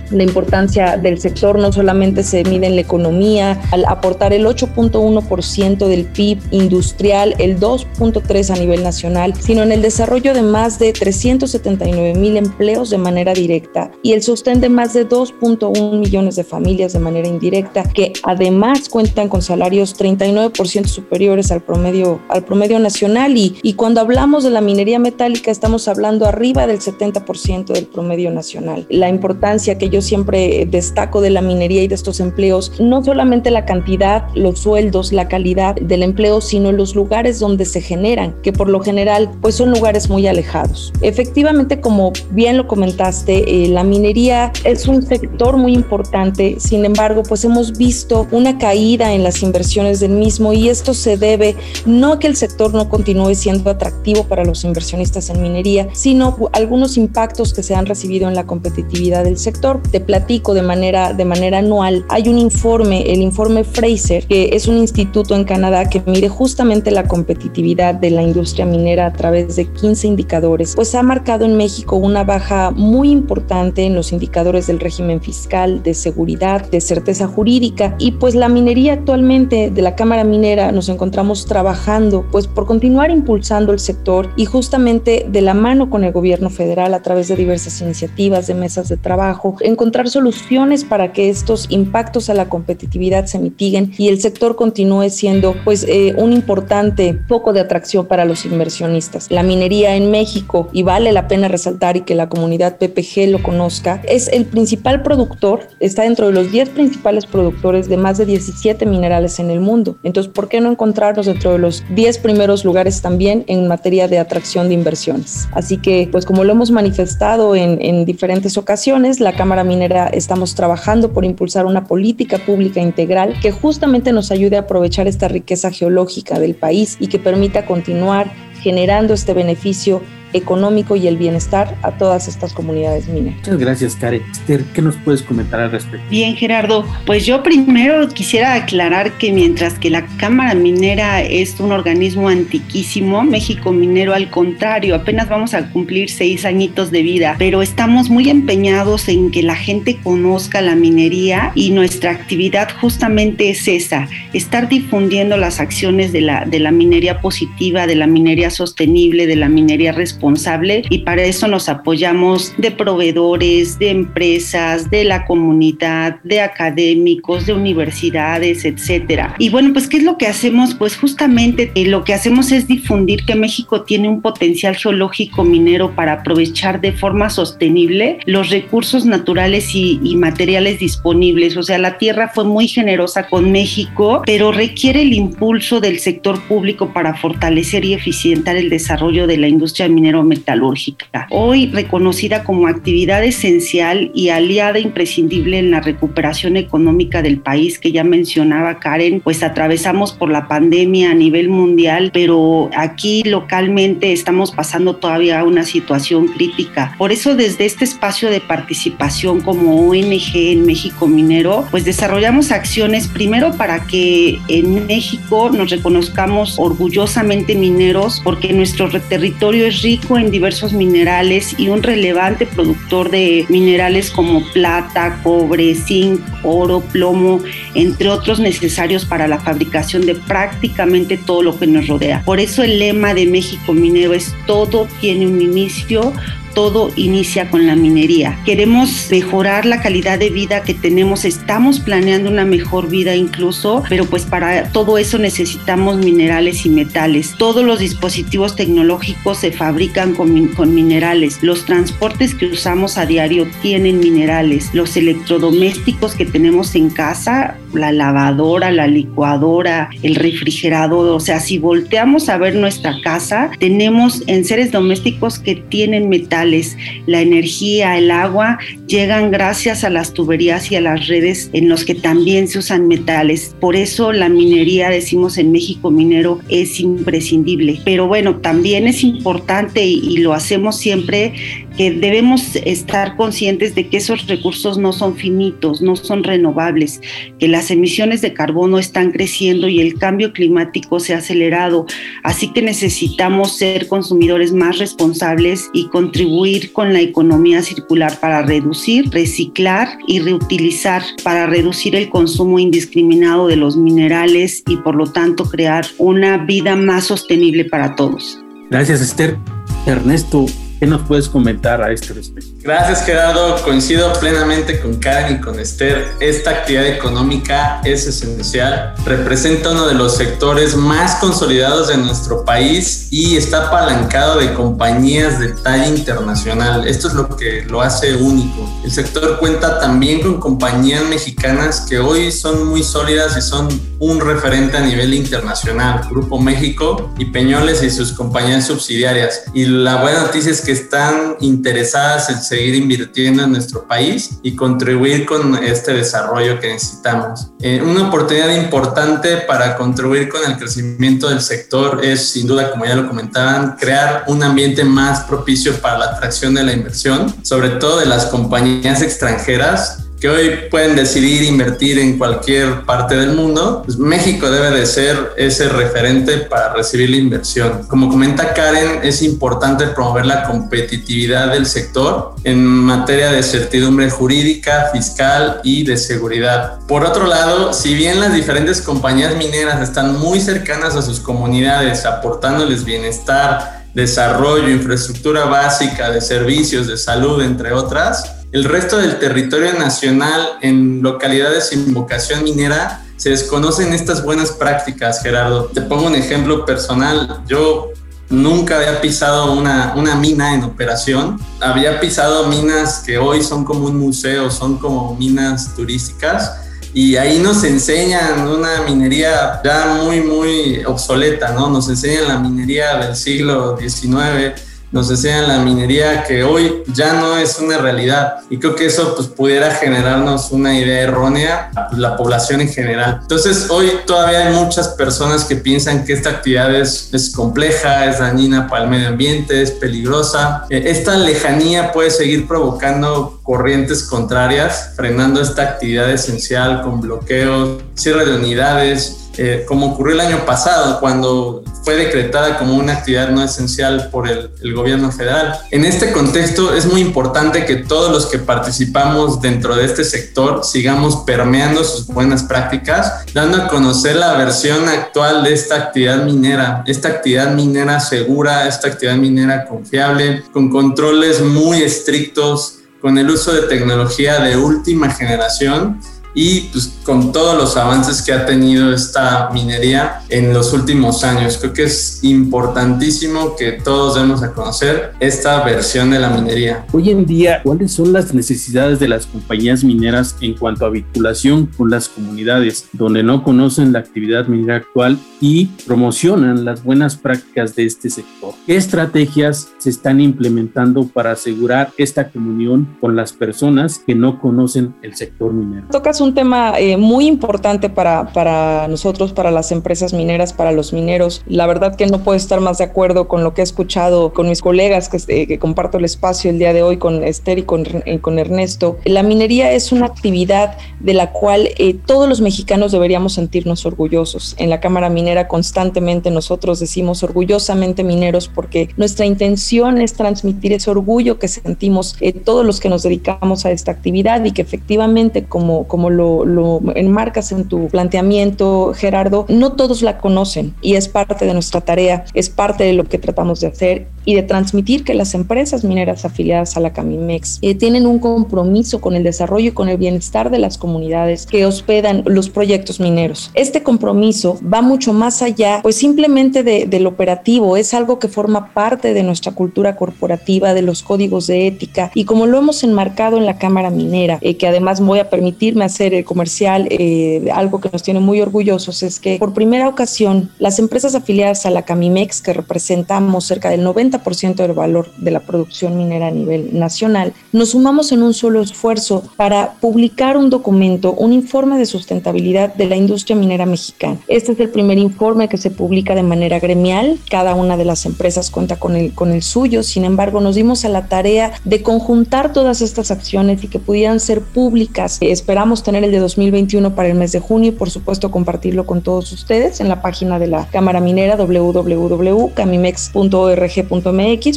La 0.11 0.23
importancia 0.23 0.97
del 0.97 1.19
sector 1.19 1.57
no 1.57 1.71
solamente 1.71 2.23
se 2.23 2.43
mide 2.43 2.67
en 2.67 2.75
la 2.75 2.81
economía, 2.81 3.59
al 3.71 3.85
aportar 3.85 4.33
el 4.33 4.45
8.1% 4.45 5.87
del 5.87 6.05
PIB 6.05 6.39
industrial, 6.51 7.35
el 7.39 7.59
2.3% 7.59 8.49
a 8.51 8.59
nivel 8.59 8.83
nacional, 8.83 9.33
sino 9.39 9.63
en 9.63 9.71
el 9.71 9.81
desarrollo 9.81 10.33
de 10.33 10.41
más 10.41 10.79
de 10.79 10.91
379 10.91 12.15
mil 12.15 12.37
empleos 12.37 12.89
de 12.89 12.97
manera 12.97 13.33
directa 13.33 13.91
y 14.03 14.13
el 14.13 14.21
sostén 14.21 14.61
de 14.61 14.69
más 14.69 14.93
de 14.93 15.07
2.1 15.07 15.99
millones 15.99 16.35
de 16.35 16.43
familias 16.43 16.93
de 16.93 16.99
manera 16.99 17.27
indirecta, 17.27 17.83
que 17.83 18.13
además 18.23 18.89
cuentan 18.89 19.29
con 19.29 19.41
salarios 19.41 19.97
39% 19.97 20.87
superiores 20.87 21.51
al 21.51 21.61
promedio, 21.61 22.19
al 22.29 22.43
promedio 22.43 22.79
nacional. 22.79 23.37
Y, 23.37 23.57
y 23.63 23.73
cuando 23.73 24.01
hablamos 24.01 24.43
de 24.43 24.49
la 24.49 24.61
minería 24.61 24.99
metálica, 24.99 25.51
estamos 25.51 25.87
hablando 25.87 26.25
arriba 26.25 26.67
del 26.67 26.79
70% 26.79 27.67
del 27.67 27.85
promedio 27.87 28.31
nacional. 28.31 28.85
La 28.89 29.09
importancia 29.09 29.77
que 29.77 29.89
siempre 30.01 30.67
destaco 30.69 31.21
de 31.21 31.29
la 31.29 31.41
minería 31.41 31.83
y 31.83 31.87
de 31.87 31.95
estos 31.95 32.19
empleos, 32.19 32.71
no 32.79 33.03
solamente 33.03 33.51
la 33.51 33.65
cantidad, 33.65 34.25
los 34.35 34.59
sueldos, 34.59 35.11
la 35.11 35.27
calidad 35.27 35.75
del 35.75 36.03
empleo, 36.03 36.41
sino 36.41 36.71
los 36.71 36.95
lugares 36.95 37.39
donde 37.39 37.65
se 37.65 37.81
generan, 37.81 38.35
que 38.41 38.53
por 38.53 38.69
lo 38.69 38.79
general 38.81 39.29
pues 39.41 39.55
son 39.55 39.71
lugares 39.71 40.09
muy 40.09 40.27
alejados. 40.27 40.93
Efectivamente, 41.01 41.81
como 41.81 42.13
bien 42.31 42.57
lo 42.57 42.67
comentaste, 42.67 43.65
eh, 43.65 43.67
la 43.67 43.83
minería 43.83 44.51
es 44.63 44.87
un 44.87 45.01
sector 45.03 45.57
muy 45.57 45.73
importante, 45.73 46.57
sin 46.59 46.85
embargo, 46.85 47.23
pues 47.23 47.43
hemos 47.45 47.77
visto 47.77 48.27
una 48.31 48.57
caída 48.57 49.13
en 49.13 49.23
las 49.23 49.43
inversiones 49.43 49.99
del 49.99 50.11
mismo 50.11 50.53
y 50.53 50.69
esto 50.69 50.93
se 50.93 51.17
debe 51.17 51.55
no 51.85 52.13
a 52.13 52.19
que 52.19 52.27
el 52.27 52.35
sector 52.35 52.73
no 52.73 52.89
continúe 52.89 53.35
siendo 53.35 53.69
atractivo 53.69 54.25
para 54.25 54.45
los 54.45 54.63
inversionistas 54.63 55.29
en 55.29 55.41
minería, 55.41 55.87
sino 55.93 56.37
algunos 56.53 56.97
impactos 56.97 57.53
que 57.53 57.63
se 57.63 57.75
han 57.75 57.85
recibido 57.85 58.27
en 58.27 58.35
la 58.35 58.45
competitividad 58.45 59.23
del 59.23 59.37
sector. 59.37 59.81
Te 59.91 59.99
platico 59.99 60.53
de 60.53 60.61
manera, 60.61 61.13
de 61.13 61.25
manera 61.25 61.59
anual. 61.59 62.05
Hay 62.09 62.29
un 62.29 62.37
informe, 62.37 63.11
el 63.11 63.21
informe 63.21 63.63
Fraser, 63.63 64.25
que 64.25 64.49
es 64.53 64.67
un 64.67 64.77
instituto 64.77 65.35
en 65.35 65.43
Canadá 65.43 65.89
que 65.89 66.01
mide 66.05 66.29
justamente 66.29 66.91
la 66.91 67.07
competitividad 67.07 67.95
de 67.95 68.09
la 68.09 68.21
industria 68.21 68.65
minera 68.65 69.07
a 69.07 69.13
través 69.13 69.55
de 69.55 69.65
15 69.65 70.07
indicadores. 70.07 70.75
Pues 70.75 70.95
ha 70.95 71.03
marcado 71.03 71.45
en 71.45 71.57
México 71.57 71.97
una 71.97 72.23
baja 72.23 72.71
muy 72.71 73.11
importante 73.11 73.83
en 73.83 73.95
los 73.95 74.11
indicadores 74.13 74.67
del 74.67 74.79
régimen 74.79 75.21
fiscal, 75.21 75.83
de 75.83 75.93
seguridad, 75.93 76.69
de 76.69 76.81
certeza 76.81 77.27
jurídica 77.27 77.95
y 77.99 78.13
pues 78.13 78.35
la 78.35 78.49
minería 78.49 78.93
actualmente 78.93 79.69
de 79.69 79.81
la 79.81 79.95
Cámara 79.95 80.23
Minera 80.23 80.71
nos 80.71 80.89
encontramos 80.89 81.45
trabajando 81.45 82.25
pues 82.31 82.47
por 82.47 82.65
continuar 82.65 83.11
impulsando 83.11 83.73
el 83.73 83.79
sector 83.79 84.29
y 84.35 84.45
justamente 84.45 85.25
de 85.29 85.41
la 85.41 85.53
mano 85.53 85.89
con 85.89 86.03
el 86.03 86.11
gobierno 86.11 86.49
federal 86.49 86.93
a 86.93 87.01
través 87.01 87.27
de 87.27 87.35
diversas 87.35 87.81
iniciativas 87.81 88.47
de 88.47 88.53
mesas 88.53 88.89
de 88.89 88.97
trabajo, 88.97 89.55
encontrar 89.81 90.09
soluciones 90.09 90.83
para 90.83 91.11
que 91.11 91.31
estos 91.31 91.65
impactos 91.71 92.29
a 92.29 92.35
la 92.35 92.47
competitividad 92.49 93.25
se 93.25 93.39
mitiguen 93.39 93.91
y 93.97 94.09
el 94.09 94.21
sector 94.21 94.55
continúe 94.55 95.09
siendo 95.09 95.55
pues 95.65 95.87
eh, 95.89 96.13
un 96.17 96.33
importante 96.33 97.17
foco 97.27 97.51
de 97.51 97.61
atracción 97.61 98.05
para 98.05 98.23
los 98.25 98.45
inversionistas. 98.45 99.31
La 99.31 99.41
minería 99.41 99.95
en 99.95 100.11
México, 100.11 100.69
y 100.71 100.83
vale 100.83 101.11
la 101.11 101.27
pena 101.27 101.47
resaltar 101.47 101.97
y 101.97 102.01
que 102.01 102.13
la 102.13 102.29
comunidad 102.29 102.77
PPG 102.77 103.31
lo 103.31 103.41
conozca, 103.41 104.03
es 104.07 104.27
el 104.27 104.45
principal 104.45 105.01
productor, 105.01 105.61
está 105.79 106.03
dentro 106.03 106.27
de 106.27 106.33
los 106.33 106.51
10 106.51 106.69
principales 106.69 107.25
productores 107.25 107.89
de 107.89 107.97
más 107.97 108.19
de 108.19 108.27
17 108.27 108.85
minerales 108.85 109.39
en 109.39 109.49
el 109.49 109.61
mundo. 109.61 109.97
Entonces, 110.03 110.31
¿por 110.31 110.47
qué 110.47 110.61
no 110.61 110.69
encontrarnos 110.69 111.25
dentro 111.25 111.53
de 111.53 111.57
los 111.57 111.83
10 111.95 112.19
primeros 112.19 112.63
lugares 112.65 113.01
también 113.01 113.45
en 113.47 113.67
materia 113.67 114.07
de 114.07 114.19
atracción 114.19 114.67
de 114.67 114.75
inversiones? 114.75 115.47
Así 115.53 115.77
que, 115.77 116.07
pues 116.11 116.27
como 116.27 116.43
lo 116.43 116.51
hemos 116.51 116.69
manifestado 116.69 117.55
en, 117.55 117.79
en 117.81 118.05
diferentes 118.05 118.59
ocasiones, 118.59 119.19
la 119.19 119.33
Cámara 119.33 119.63
Minera 119.71 120.07
estamos 120.07 120.53
trabajando 120.53 121.13
por 121.13 121.23
impulsar 121.23 121.65
una 121.65 121.85
política 121.85 122.39
pública 122.39 122.81
integral 122.81 123.39
que 123.41 123.53
justamente 123.53 124.11
nos 124.11 124.29
ayude 124.29 124.57
a 124.57 124.61
aprovechar 124.61 125.07
esta 125.07 125.29
riqueza 125.29 125.71
geológica 125.71 126.39
del 126.39 126.55
país 126.55 126.97
y 126.99 127.07
que 127.07 127.19
permita 127.19 127.65
continuar 127.65 128.29
generando 128.59 129.13
este 129.13 129.33
beneficio 129.33 130.01
económico 130.33 130.95
y 130.95 131.07
el 131.07 131.17
bienestar 131.17 131.75
a 131.81 131.91
todas 131.91 132.27
estas 132.27 132.53
comunidades 132.53 133.07
mineras. 133.07 133.37
Muchas 133.39 133.57
gracias, 133.57 133.95
Karen. 133.95 134.21
Esther, 134.31 134.63
¿qué 134.73 134.81
nos 134.81 134.95
puedes 134.97 135.21
comentar 135.21 135.59
al 135.59 135.71
respecto? 135.71 136.05
Bien, 136.09 136.35
Gerardo. 136.35 136.85
Pues 137.05 137.25
yo 137.25 137.43
primero 137.43 138.07
quisiera 138.09 138.53
aclarar 138.53 139.17
que 139.17 139.31
mientras 139.31 139.77
que 139.77 139.89
la 139.89 140.05
Cámara 140.17 140.53
Minera 140.53 141.21
es 141.21 141.59
un 141.59 141.71
organismo 141.71 142.29
antiquísimo, 142.29 143.23
México 143.23 143.71
Minero 143.71 144.13
al 144.13 144.29
contrario, 144.29 144.95
apenas 144.95 145.29
vamos 145.29 145.53
a 145.53 145.69
cumplir 145.69 146.09
seis 146.09 146.45
añitos 146.45 146.91
de 146.91 147.01
vida, 147.01 147.35
pero 147.37 147.61
estamos 147.61 148.09
muy 148.09 148.29
empeñados 148.29 149.07
en 149.07 149.31
que 149.31 149.43
la 149.43 149.55
gente 149.55 149.99
conozca 150.03 150.61
la 150.61 150.75
minería 150.75 151.51
y 151.55 151.71
nuestra 151.71 152.11
actividad 152.11 152.69
justamente 152.79 153.49
es 153.49 153.67
esa, 153.67 154.07
estar 154.33 154.69
difundiendo 154.69 155.37
las 155.37 155.59
acciones 155.59 156.11
de 156.11 156.21
la, 156.21 156.45
de 156.45 156.59
la 156.59 156.71
minería 156.71 157.19
positiva, 157.19 157.87
de 157.87 157.95
la 157.95 158.07
minería 158.07 158.49
sostenible, 158.49 159.27
de 159.27 159.35
la 159.35 159.49
minería 159.49 159.91
responsable 159.91 160.20
responsable 160.21 160.83
y 160.89 160.99
para 160.99 161.23
eso 161.23 161.47
nos 161.47 161.67
apoyamos 161.67 162.53
de 162.57 162.69
proveedores, 162.69 163.79
de 163.79 163.89
empresas, 163.89 164.91
de 164.91 165.03
la 165.03 165.25
comunidad, 165.25 166.19
de 166.23 166.41
académicos, 166.41 167.47
de 167.47 167.53
universidades, 167.53 168.63
etcétera. 168.63 169.35
Y 169.39 169.49
bueno, 169.49 169.73
pues 169.73 169.87
¿qué 169.87 169.97
es 169.97 170.03
lo 170.03 170.17
que 170.17 170.27
hacemos? 170.27 170.75
Pues 170.75 170.95
justamente 170.95 171.71
eh, 171.73 171.85
lo 171.87 172.03
que 172.03 172.13
hacemos 172.13 172.51
es 172.51 172.67
difundir 172.67 173.25
que 173.25 173.33
México 173.33 173.81
tiene 173.81 174.09
un 174.09 174.21
potencial 174.21 174.75
geológico 174.75 175.43
minero 175.43 175.95
para 175.95 176.13
aprovechar 176.13 176.81
de 176.81 176.91
forma 176.91 177.31
sostenible 177.31 178.19
los 178.25 178.51
recursos 178.51 179.05
naturales 179.05 179.73
y, 179.73 179.99
y 180.03 180.15
materiales 180.15 180.79
disponibles. 180.79 181.57
O 181.57 181.63
sea, 181.63 181.79
la 181.79 181.97
tierra 181.97 182.31
fue 182.33 182.43
muy 182.43 182.67
generosa 182.67 183.27
con 183.27 183.51
México, 183.51 184.21
pero 184.25 184.51
requiere 184.51 185.01
el 185.01 185.13
impulso 185.13 185.79
del 185.79 185.99
sector 185.99 186.39
público 186.43 186.93
para 186.93 187.15
fortalecer 187.15 187.85
y 187.85 187.93
eficientar 187.95 188.55
el 188.55 188.69
desarrollo 188.69 189.25
de 189.25 189.37
la 189.37 189.47
industria 189.47 189.87
minera 189.87 190.10
metalúrgica, 190.23 191.27
hoy 191.29 191.67
reconocida 191.67 192.43
como 192.43 192.67
actividad 192.67 193.23
esencial 193.23 194.11
y 194.13 194.29
aliada 194.29 194.79
imprescindible 194.79 195.59
en 195.59 195.71
la 195.71 195.79
recuperación 195.79 196.57
económica 196.57 197.21
del 197.21 197.39
país 197.39 197.79
que 197.79 197.91
ya 197.91 198.03
mencionaba 198.03 198.79
Karen, 198.79 199.21
pues 199.21 199.43
atravesamos 199.43 200.11
por 200.11 200.29
la 200.29 200.47
pandemia 200.47 201.11
a 201.11 201.15
nivel 201.15 201.49
mundial, 201.49 202.11
pero 202.13 202.69
aquí 202.75 203.23
localmente 203.23 204.11
estamos 204.11 204.51
pasando 204.51 204.95
todavía 204.97 205.43
una 205.43 205.63
situación 205.63 206.27
crítica. 206.27 206.93
Por 206.97 207.11
eso 207.11 207.35
desde 207.35 207.65
este 207.65 207.85
espacio 207.85 208.29
de 208.29 208.41
participación 208.41 209.41
como 209.41 209.87
ONG 209.89 210.35
en 210.35 210.65
México 210.65 211.07
Minero, 211.07 211.65
pues 211.71 211.85
desarrollamos 211.85 212.51
acciones 212.51 213.07
primero 213.07 213.55
para 213.57 213.85
que 213.85 214.39
en 214.47 214.85
México 214.87 215.49
nos 215.49 215.69
reconozcamos 215.69 216.55
orgullosamente 216.57 217.55
mineros 217.55 218.21
porque 218.23 218.53
nuestro 218.53 218.89
territorio 218.89 219.67
es 219.67 219.81
rico 219.81 220.00
en 220.09 220.31
diversos 220.31 220.73
minerales 220.73 221.57
y 221.57 221.69
un 221.69 221.83
relevante 221.83 222.45
productor 222.45 223.09
de 223.11 223.45
minerales 223.49 224.11
como 224.11 224.43
plata, 224.51 225.19
cobre, 225.23 225.75
zinc, 225.75 226.19
oro, 226.43 226.81
plomo, 226.81 227.39
entre 227.75 228.09
otros 228.09 228.39
necesarios 228.39 229.05
para 229.05 229.27
la 229.27 229.39
fabricación 229.39 230.05
de 230.05 230.15
prácticamente 230.15 231.17
todo 231.17 231.43
lo 231.43 231.57
que 231.57 231.67
nos 231.67 231.87
rodea. 231.87 232.21
Por 232.25 232.39
eso 232.39 232.63
el 232.63 232.79
lema 232.79 233.13
de 233.13 233.25
México 233.27 233.73
Minero 233.73 234.13
es 234.13 234.33
todo 234.45 234.87
tiene 234.99 235.27
un 235.27 235.41
inicio, 235.41 236.13
todo 236.53 236.91
inicia 236.95 237.49
con 237.49 237.67
la 237.67 237.75
minería. 237.75 238.39
Queremos 238.45 239.07
mejorar 239.09 239.65
la 239.65 239.81
calidad 239.81 240.19
de 240.19 240.29
vida 240.29 240.63
que 240.63 240.73
tenemos, 240.73 241.25
estamos 241.25 241.79
planeando 241.79 242.29
una 242.29 242.45
mejor 242.45 242.89
vida 242.89 243.15
incluso, 243.15 243.83
pero 243.89 244.05
pues 244.05 244.23
para 244.23 244.71
todo 244.71 244.97
eso 244.97 245.17
necesitamos 245.17 245.97
minerales 245.97 246.65
y 246.65 246.69
metales. 246.69 247.35
Todos 247.37 247.63
los 247.63 247.79
dispositivos 247.79 248.55
tecnológicos 248.55 249.39
se 249.39 249.51
fabrican 249.51 250.13
con, 250.13 250.47
con 250.49 250.73
minerales. 250.73 251.41
Los 251.41 251.65
transportes 251.65 252.35
que 252.35 252.47
usamos 252.47 252.97
a 252.97 253.05
diario 253.05 253.47
tienen 253.61 253.99
minerales. 253.99 254.69
Los 254.73 254.95
electrodomésticos 254.97 256.15
que 256.15 256.25
tenemos 256.25 256.75
en 256.75 256.89
casa, 256.89 257.57
la 257.73 257.91
lavadora, 257.91 258.71
la 258.71 258.87
licuadora, 258.87 259.89
el 260.03 260.15
refrigerador, 260.15 261.15
o 261.15 261.19
sea, 261.19 261.39
si 261.39 261.57
volteamos 261.57 262.29
a 262.29 262.37
ver 262.37 262.55
nuestra 262.55 262.95
casa, 263.01 263.51
tenemos 263.59 264.23
en 264.27 264.45
seres 264.45 264.71
domésticos 264.71 265.39
que 265.39 265.55
tienen 265.55 266.09
metales 266.09 266.77
la 267.05 267.21
energía, 267.21 267.97
el 267.97 268.11
agua, 268.11 268.59
llegan 268.87 269.31
gracias 269.31 269.83
a 269.83 269.89
las 269.89 270.13
tuberías 270.13 270.71
y 270.71 270.75
a 270.75 270.81
las 270.81 271.07
redes 271.07 271.49
en 271.53 271.69
los 271.69 271.85
que 271.85 271.95
también 271.95 272.47
se 272.47 272.59
usan 272.59 272.87
metales. 272.87 273.55
Por 273.59 273.75
eso 273.75 274.11
la 274.11 274.29
minería, 274.29 274.89
decimos 274.89 275.37
en 275.37 275.51
México 275.51 275.91
minero, 275.91 276.39
es 276.49 276.79
imprescindible. 276.79 277.79
Pero 277.83 278.07
bueno, 278.07 278.37
también 278.37 278.87
es 278.87 279.03
importante 279.03 279.85
y 279.85 280.17
lo 280.17 280.33
hacemos 280.33 280.77
siempre 280.77 281.33
que 281.77 281.91
debemos 281.91 282.55
estar 282.55 283.15
conscientes 283.15 283.75
de 283.75 283.87
que 283.87 283.97
esos 283.97 284.27
recursos 284.27 284.77
no 284.77 284.93
son 284.93 285.15
finitos, 285.15 285.81
no 285.81 285.95
son 285.95 286.23
renovables, 286.23 287.01
que 287.39 287.47
las 287.47 287.71
emisiones 287.71 288.21
de 288.21 288.33
carbono 288.33 288.79
están 288.79 289.11
creciendo 289.11 289.67
y 289.67 289.79
el 289.79 289.97
cambio 289.97 290.33
climático 290.33 290.99
se 290.99 291.13
ha 291.13 291.19
acelerado. 291.19 291.85
Así 292.23 292.51
que 292.51 292.61
necesitamos 292.61 293.57
ser 293.57 293.87
consumidores 293.87 294.53
más 294.53 294.77
responsables 294.77 295.69
y 295.73 295.87
contribuir 295.87 296.71
con 296.73 296.93
la 296.93 297.01
economía 297.01 297.61
circular 297.61 298.19
para 298.19 298.41
reducir, 298.41 299.09
reciclar 299.09 299.97
y 300.07 300.19
reutilizar, 300.19 301.03
para 301.23 301.47
reducir 301.47 301.95
el 301.95 302.09
consumo 302.09 302.59
indiscriminado 302.59 303.47
de 303.47 303.55
los 303.55 303.77
minerales 303.77 304.63
y 304.67 304.77
por 304.77 304.95
lo 304.95 305.07
tanto 305.07 305.45
crear 305.45 305.85
una 305.97 306.37
vida 306.37 306.75
más 306.75 307.05
sostenible 307.05 307.65
para 307.65 307.95
todos. 307.95 308.39
Gracias 308.69 309.01
Esther. 309.01 309.37
Ernesto, 309.85 310.45
¿Qué 310.81 310.87
nos 310.87 311.03
puedes 311.03 311.29
comentar 311.29 311.79
a 311.83 311.91
este 311.91 312.11
respecto? 312.11 312.49
Gracias 312.63 313.05
Gerardo, 313.05 313.55
coincido 313.63 314.11
plenamente 314.13 314.79
con 314.79 314.95
Karen 314.95 315.35
y 315.35 315.39
con 315.39 315.59
Esther. 315.59 316.07
Esta 316.19 316.49
actividad 316.49 316.87
económica 316.87 317.81
es 317.83 318.07
esencial, 318.07 318.95
representa 319.05 319.69
uno 319.69 319.85
de 319.85 319.93
los 319.93 320.17
sectores 320.17 320.75
más 320.75 321.17
consolidados 321.17 321.89
de 321.89 321.97
nuestro 321.97 322.43
país 322.45 323.09
y 323.11 323.37
está 323.37 323.67
apalancado 323.67 324.39
de 324.39 324.55
compañías 324.55 325.39
de 325.39 325.49
talla 325.49 325.85
internacional. 325.85 326.87
Esto 326.87 327.09
es 327.09 327.13
lo 327.13 327.29
que 327.37 327.63
lo 327.69 327.81
hace 327.81 328.15
único. 328.15 328.67
El 328.83 328.91
sector 328.91 329.37
cuenta 329.37 329.79
también 329.79 330.23
con 330.23 330.39
compañías 330.39 331.03
mexicanas 331.03 331.81
que 331.81 331.99
hoy 331.99 332.31
son 332.31 332.67
muy 332.67 332.81
sólidas 332.81 333.37
y 333.37 333.41
son 333.43 333.69
un 333.99 334.19
referente 334.19 334.77
a 334.77 334.81
nivel 334.81 335.13
internacional. 335.13 336.01
Grupo 336.09 336.39
México 336.39 337.11
y 337.19 337.25
Peñoles 337.25 337.83
y 337.83 337.91
sus 337.91 338.13
compañías 338.13 338.65
subsidiarias. 338.65 339.43
Y 339.53 339.65
la 339.65 340.01
buena 340.01 340.23
noticia 340.23 340.49
es 340.49 340.61
que 340.61 340.70
están 340.71 341.35
interesadas 341.39 342.29
en 342.29 342.41
seguir 342.41 342.75
invirtiendo 342.75 343.43
en 343.43 343.51
nuestro 343.51 343.87
país 343.87 344.39
y 344.43 344.55
contribuir 344.55 345.25
con 345.25 345.55
este 345.63 345.93
desarrollo 345.93 346.59
que 346.59 346.69
necesitamos. 346.69 347.51
Eh, 347.61 347.81
una 347.83 348.07
oportunidad 348.07 348.55
importante 348.55 349.37
para 349.37 349.75
contribuir 349.77 350.29
con 350.29 350.41
el 350.49 350.57
crecimiento 350.57 351.29
del 351.29 351.41
sector 351.41 352.03
es, 352.03 352.29
sin 352.29 352.47
duda, 352.47 352.71
como 352.71 352.85
ya 352.85 352.95
lo 352.95 353.07
comentaban, 353.07 353.75
crear 353.79 354.23
un 354.27 354.43
ambiente 354.43 354.83
más 354.83 355.21
propicio 355.21 355.73
para 355.81 355.97
la 355.97 356.05
atracción 356.05 356.53
de 356.53 356.63
la 356.63 356.73
inversión, 356.73 357.33
sobre 357.43 357.69
todo 357.69 357.99
de 357.99 358.05
las 358.05 358.25
compañías 358.25 359.01
extranjeras 359.01 360.01
que 360.21 360.29
hoy 360.29 360.51
pueden 360.69 360.95
decidir 360.95 361.41
invertir 361.41 361.97
en 361.97 362.19
cualquier 362.19 362.83
parte 362.83 363.15
del 363.15 363.31
mundo, 363.31 363.81
pues 363.83 363.97
México 363.97 364.51
debe 364.51 364.69
de 364.69 364.85
ser 364.85 365.33
ese 365.35 365.67
referente 365.67 366.37
para 366.37 366.73
recibir 366.73 367.09
la 367.09 367.15
inversión. 367.15 367.87
Como 367.87 368.07
comenta 368.07 368.53
Karen, 368.53 368.99
es 369.01 369.23
importante 369.23 369.87
promover 369.87 370.27
la 370.27 370.43
competitividad 370.43 371.51
del 371.51 371.65
sector 371.65 372.35
en 372.43 372.63
materia 372.63 373.31
de 373.31 373.41
certidumbre 373.41 374.11
jurídica, 374.11 374.91
fiscal 374.93 375.59
y 375.63 375.83
de 375.85 375.97
seguridad. 375.97 376.77
Por 376.87 377.03
otro 377.03 377.25
lado, 377.25 377.73
si 377.73 377.95
bien 377.95 378.19
las 378.19 378.31
diferentes 378.31 378.79
compañías 378.79 379.35
mineras 379.37 379.81
están 379.81 380.19
muy 380.19 380.39
cercanas 380.39 380.95
a 380.95 381.01
sus 381.01 381.19
comunidades, 381.19 382.05
aportándoles 382.05 382.85
bienestar, 382.85 383.85
desarrollo, 383.95 384.69
infraestructura 384.69 385.45
básica 385.45 386.11
de 386.11 386.21
servicios, 386.21 386.85
de 386.85 386.97
salud, 386.97 387.41
entre 387.41 387.73
otras, 387.73 388.40
el 388.51 388.65
resto 388.65 388.97
del 388.97 389.17
territorio 389.17 389.73
nacional 389.73 390.57
en 390.61 391.01
localidades 391.01 391.69
sin 391.69 391.93
vocación 391.93 392.43
minera 392.43 393.05
se 393.15 393.29
desconocen 393.29 393.93
estas 393.93 394.23
buenas 394.23 394.51
prácticas, 394.51 395.21
Gerardo. 395.21 395.65
Te 395.65 395.81
pongo 395.81 396.07
un 396.07 396.15
ejemplo 396.15 396.65
personal. 396.65 397.43
Yo 397.47 397.91
nunca 398.29 398.77
había 398.77 398.99
pisado 398.99 399.53
una, 399.53 399.93
una 399.95 400.15
mina 400.15 400.53
en 400.55 400.63
operación. 400.63 401.39
Había 401.59 401.99
pisado 401.99 402.47
minas 402.47 403.03
que 403.05 403.19
hoy 403.19 403.43
son 403.43 403.63
como 403.63 403.85
un 403.85 403.97
museo, 403.97 404.49
son 404.49 404.79
como 404.79 405.15
minas 405.15 405.75
turísticas. 405.75 406.51
Y 406.93 407.15
ahí 407.15 407.39
nos 407.39 407.63
enseñan 407.63 408.47
una 408.47 408.81
minería 408.81 409.61
ya 409.63 409.99
muy, 410.03 410.21
muy 410.21 410.83
obsoleta, 410.83 411.53
¿no? 411.53 411.69
Nos 411.69 411.87
enseñan 411.87 412.27
la 412.27 412.39
minería 412.39 412.97
del 412.97 413.15
siglo 413.15 413.77
XIX 413.77 414.59
nos 414.91 415.09
enseñan 415.09 415.47
la 415.47 415.59
minería 415.59 416.23
que 416.23 416.43
hoy 416.43 416.83
ya 416.93 417.13
no 417.13 417.37
es 417.37 417.59
una 417.59 417.77
realidad 417.77 418.35
y 418.49 418.57
creo 418.57 418.75
que 418.75 418.85
eso 418.85 419.15
pues 419.15 419.27
pudiera 419.27 419.71
generarnos 419.71 420.51
una 420.51 420.77
idea 420.77 421.01
errónea 421.01 421.71
a 421.75 421.89
la 421.95 422.17
población 422.17 422.61
en 422.61 422.69
general. 422.69 423.19
Entonces 423.21 423.67
hoy 423.69 423.91
todavía 424.05 424.47
hay 424.47 424.53
muchas 424.53 424.89
personas 424.89 425.45
que 425.45 425.55
piensan 425.55 426.03
que 426.03 426.13
esta 426.13 426.29
actividad 426.29 426.75
es, 426.75 427.09
es 427.13 427.31
compleja, 427.33 428.05
es 428.09 428.19
dañina 428.19 428.67
para 428.67 428.83
el 428.83 428.89
medio 428.89 429.07
ambiente, 429.07 429.61
es 429.61 429.71
peligrosa. 429.71 430.65
Eh, 430.69 430.83
esta 430.87 431.15
lejanía 431.15 431.91
puede 431.91 432.11
seguir 432.11 432.47
provocando 432.47 433.39
corrientes 433.43 434.03
contrarias, 434.03 434.93
frenando 434.95 435.41
esta 435.41 435.63
actividad 435.63 436.11
esencial 436.11 436.81
con 436.81 436.99
bloqueos, 436.99 437.81
cierre 437.95 438.25
de 438.25 438.35
unidades, 438.35 439.20
eh, 439.37 439.63
como 439.67 439.93
ocurrió 439.93 440.15
el 440.15 440.21
año 440.21 440.45
pasado, 440.45 440.99
cuando 440.99 441.63
fue 441.83 441.95
decretada 441.95 442.57
como 442.57 442.75
una 442.75 442.93
actividad 442.93 443.29
no 443.29 443.43
esencial 443.43 444.09
por 444.11 444.27
el, 444.27 444.51
el, 444.61 444.73
gobierno 444.75 445.11
federal. 445.11 445.57
En 445.71 445.85
este 445.85 446.11
contexto 446.11 446.73
es 446.73 446.85
muy 446.85 447.01
importante 447.01 447.65
que 447.65 447.77
todos 447.77 448.11
los 448.11 448.25
que 448.25 448.39
participamos 448.39 449.41
dentro 449.41 449.75
de 449.75 449.85
este 449.85 450.03
sector 450.03 450.63
sigamos 450.63 451.23
permeando 451.25 451.83
sus 451.83 452.07
buenas 452.07 452.43
prácticas, 452.43 453.25
dando 453.33 453.57
a 453.57 453.67
conocer 453.67 454.17
la 454.17 454.33
versión 454.33 454.87
actual 454.89 455.43
de 455.43 455.53
esta 455.53 455.75
actividad 455.75 456.23
minera, 456.23 456.83
esta 456.85 457.07
actividad 457.07 457.53
minera 457.53 457.99
segura, 457.99 458.67
esta 458.67 458.89
actividad 458.89 459.15
minera 459.15 459.65
confiable, 459.65 460.43
con 460.51 460.69
controles 460.69 461.41
muy 461.41 461.81
estrictos, 461.81 462.79
con 463.01 463.17
el 463.17 463.29
uso 463.29 463.51
de 463.53 463.63
tecnología 463.63 464.39
de 464.39 464.57
última 464.57 465.09
generación 465.09 465.99
y 466.33 466.61
pues 466.71 466.99
con 467.03 467.31
todos 467.31 467.57
los 467.57 467.77
avances 467.77 468.21
que 468.21 468.33
ha 468.33 468.45
tenido 468.45 468.93
esta 468.93 469.49
minería 469.51 470.21
en 470.29 470.53
los 470.53 470.73
últimos 470.73 471.23
años. 471.23 471.57
Creo 471.57 471.73
que 471.73 471.83
es 471.83 472.23
importantísimo 472.23 473.55
que 473.55 473.73
todos 473.73 474.15
demos 474.15 474.43
a 474.43 474.53
conocer 474.53 475.13
esta 475.19 475.63
versión 475.63 476.11
de 476.11 476.19
la 476.19 476.29
minería. 476.29 476.85
Hoy 476.91 477.09
en 477.09 477.25
día, 477.25 477.61
¿cuáles 477.63 477.91
son 477.91 478.13
las 478.13 478.33
necesidades 478.33 478.99
de 478.99 479.07
las 479.07 479.25
compañías 479.25 479.83
mineras 479.83 480.35
en 480.41 480.53
cuanto 480.53 480.85
a 480.85 480.89
vinculación 480.89 481.67
con 481.67 481.89
las 481.89 482.07
comunidades 482.09 482.87
donde 482.93 483.23
no 483.23 483.43
conocen 483.43 483.93
la 483.93 483.99
actividad 483.99 484.47
minera 484.47 484.77
actual 484.77 485.17
y 485.39 485.65
promocionan 485.85 486.65
las 486.65 486.83
buenas 486.83 487.15
prácticas 487.15 487.75
de 487.75 487.85
este 487.85 488.09
sector? 488.09 488.53
¿Qué 488.65 488.75
estrategias 488.75 489.69
se 489.79 489.89
están 489.89 490.21
implementando 490.21 491.07
para 491.07 491.31
asegurar 491.31 491.91
esta 491.97 492.29
comunión 492.29 492.97
con 493.01 493.15
las 493.15 493.33
personas 493.33 493.99
que 494.05 494.15
no 494.15 494.39
conocen 494.39 494.95
el 495.01 495.15
sector 495.15 495.51
minero? 495.53 495.87
Tocas 495.91 496.20
un 496.21 496.33
tema 496.33 496.79
eh, 496.79 496.97
muy 496.97 497.27
importante 497.27 497.89
para, 497.89 498.31
para 498.31 498.87
nosotros, 498.87 499.33
para 499.33 499.51
las 499.51 499.71
empresas 499.71 500.13
mineras, 500.13 500.53
para 500.53 500.71
los 500.71 500.93
mineros. 500.93 501.43
La 501.47 501.67
verdad 501.67 501.95
que 501.95 502.05
no 502.07 502.19
puedo 502.23 502.37
estar 502.37 502.61
más 502.61 502.77
de 502.77 502.85
acuerdo 502.85 503.27
con 503.27 503.43
lo 503.43 503.53
que 503.53 503.61
he 503.61 503.63
escuchado 503.63 504.33
con 504.33 504.47
mis 504.47 504.61
colegas 504.61 505.09
que, 505.09 505.17
eh, 505.27 505.47
que 505.47 505.59
comparto 505.59 505.97
el 505.97 506.05
espacio 506.05 506.51
el 506.51 506.59
día 506.59 506.73
de 506.73 506.83
hoy 506.83 506.97
con 506.97 507.23
Esther 507.23 507.59
y 507.59 507.63
con, 507.63 507.85
eh, 508.05 508.19
con 508.19 508.39
Ernesto. 508.39 508.97
La 509.05 509.23
minería 509.23 509.71
es 509.71 509.91
una 509.91 510.05
actividad 510.05 510.77
de 510.99 511.13
la 511.13 511.31
cual 511.31 511.69
todos 512.05 512.29
los 512.29 512.41
mexicanos 512.41 512.91
deberíamos 512.91 513.33
sentirnos 513.33 513.85
orgullosos. 513.85 514.55
En 514.57 514.69
la 514.69 514.79
Cámara 514.79 515.09
Minera 515.09 515.47
constantemente 515.47 516.29
nosotros 516.29 516.79
decimos 516.79 517.23
orgullosamente 517.23 518.03
mineros 518.03 518.47
porque 518.47 518.89
nuestra 518.97 519.25
intención 519.25 519.99
es 519.99 520.13
transmitir 520.13 520.73
ese 520.73 520.91
orgullo 520.91 521.39
que 521.39 521.47
sentimos 521.47 522.15
todos 522.43 522.65
los 522.65 522.79
que 522.79 522.89
nos 522.89 523.03
dedicamos 523.03 523.65
a 523.65 523.71
esta 523.71 523.91
actividad 523.91 524.43
y 524.45 524.51
que 524.51 524.61
efectivamente, 524.61 525.45
como, 525.45 525.87
como 525.87 526.10
lo, 526.15 526.45
lo 526.45 526.81
enmarcas 526.95 527.51
en 527.51 527.65
tu 527.67 527.87
planteamiento, 527.87 528.93
Gerardo, 528.95 529.45
no 529.49 529.73
todos 529.73 530.01
la 530.01 530.17
conocen 530.17 530.73
y 530.81 530.95
es 530.95 531.07
parte 531.07 531.45
de 531.45 531.53
nuestra 531.53 531.81
tarea, 531.81 532.25
es 532.33 532.49
parte 532.49 532.83
de 532.83 532.93
lo 532.93 533.05
que 533.05 533.17
tratamos 533.17 533.59
de 533.59 533.67
hacer 533.67 534.07
y 534.25 534.35
de 534.35 534.43
transmitir 534.43 535.03
que 535.03 535.13
las 535.13 535.33
empresas 535.33 535.83
mineras 535.83 536.25
afiliadas 536.25 536.77
a 536.77 536.79
la 536.79 536.93
Camimex 536.93 537.59
eh, 537.61 537.75
tienen 537.75 538.05
un 538.05 538.19
compromiso 538.19 539.01
con 539.01 539.15
el 539.15 539.23
desarrollo 539.23 539.69
y 539.69 539.73
con 539.73 539.89
el 539.89 539.97
bienestar 539.97 540.51
de 540.51 540.59
las 540.59 540.77
comunidades 540.77 541.45
que 541.45 541.65
hospedan 541.65 542.23
los 542.25 542.49
proyectos 542.49 542.99
mineros. 542.99 543.51
Este 543.53 543.83
compromiso 543.83 544.59
va 544.61 544.81
mucho 544.81 545.13
más 545.13 545.41
allá, 545.41 545.79
pues 545.81 545.95
simplemente 545.95 546.63
de, 546.63 546.85
del 546.85 547.07
operativo, 547.07 547.77
es 547.77 547.93
algo 547.93 548.19
que 548.19 548.27
forma 548.27 548.73
parte 548.73 549.13
de 549.13 549.23
nuestra 549.23 549.53
cultura 549.53 549.95
corporativa, 549.95 550.73
de 550.73 550.81
los 550.81 551.03
códigos 551.03 551.47
de 551.47 551.67
ética 551.67 552.11
y 552.13 552.25
como 552.25 552.45
lo 552.45 552.57
hemos 552.57 552.83
enmarcado 552.83 553.37
en 553.37 553.45
la 553.45 553.57
Cámara 553.57 553.89
Minera, 553.89 554.37
eh, 554.41 554.57
que 554.57 554.67
además 554.67 555.01
voy 555.01 555.19
a 555.19 555.29
permitirme 555.29 555.85
hacer 555.85 556.13
el 556.13 556.25
comercial, 556.25 556.87
eh, 556.89 557.49
algo 557.53 557.79
que 557.79 557.89
nos 557.91 558.03
tiene 558.03 558.19
muy 558.19 558.41
orgullosos 558.41 559.03
es 559.03 559.19
que 559.19 559.37
por 559.37 559.53
primera 559.53 559.87
ocasión 559.87 560.51
las 560.59 560.79
empresas 560.79 561.15
afiliadas 561.15 561.65
a 561.65 561.69
la 561.69 561.83
Camimex, 561.83 562.41
que 562.41 562.53
representamos 562.53 563.45
cerca 563.45 563.69
del 563.69 563.85
90% 563.85 564.10
del 564.11 564.73
valor 564.73 565.09
de 565.17 565.31
la 565.31 565.39
producción 565.39 565.97
minera 565.97 566.27
a 566.27 566.31
nivel 566.31 566.77
nacional, 566.77 567.33
nos 567.51 567.69
sumamos 567.69 568.11
en 568.11 568.23
un 568.23 568.33
solo 568.33 568.61
esfuerzo 568.61 569.23
para 569.35 569.73
publicar 569.79 570.37
un 570.37 570.49
documento, 570.49 571.13
un 571.13 571.33
informe 571.33 571.77
de 571.77 571.85
sustentabilidad 571.85 572.73
de 572.75 572.87
la 572.87 572.95
industria 572.95 573.35
minera 573.35 573.65
mexicana. 573.65 574.17
Este 574.27 574.53
es 574.53 574.59
el 574.59 574.69
primer 574.69 574.97
informe 574.97 575.47
que 575.47 575.57
se 575.57 575.71
publica 575.71 576.15
de 576.15 576.23
manera 576.23 576.59
gremial, 576.59 577.19
cada 577.29 577.55
una 577.55 577.77
de 577.77 577.85
las 577.85 578.05
empresas 578.05 578.49
cuenta 578.49 578.77
con 578.77 578.95
el, 578.95 579.13
con 579.13 579.31
el 579.31 579.41
suyo, 579.41 579.83
sin 579.83 580.05
embargo 580.05 580.41
nos 580.41 580.55
dimos 580.55 580.85
a 580.85 580.89
la 580.89 581.07
tarea 581.07 581.51
de 581.65 581.81
conjuntar 581.81 582.53
todas 582.53 582.81
estas 582.81 583.11
acciones 583.11 583.63
y 583.63 583.67
que 583.67 583.79
pudieran 583.79 584.19
ser 584.19 584.41
públicas. 584.41 585.17
Esperamos 585.21 585.83
tener 585.83 586.03
el 586.03 586.11
de 586.11 586.19
2021 586.19 586.95
para 586.95 587.09
el 587.09 587.15
mes 587.15 587.31
de 587.31 587.39
junio 587.39 587.69
y 587.69 587.73
por 587.73 587.89
supuesto 587.89 588.31
compartirlo 588.31 588.85
con 588.85 589.01
todos 589.01 589.31
ustedes 589.31 589.79
en 589.79 589.89
la 589.89 590.01
página 590.01 590.39
de 590.39 590.47
la 590.47 590.67
Cámara 590.67 590.99
Minera 590.99 591.35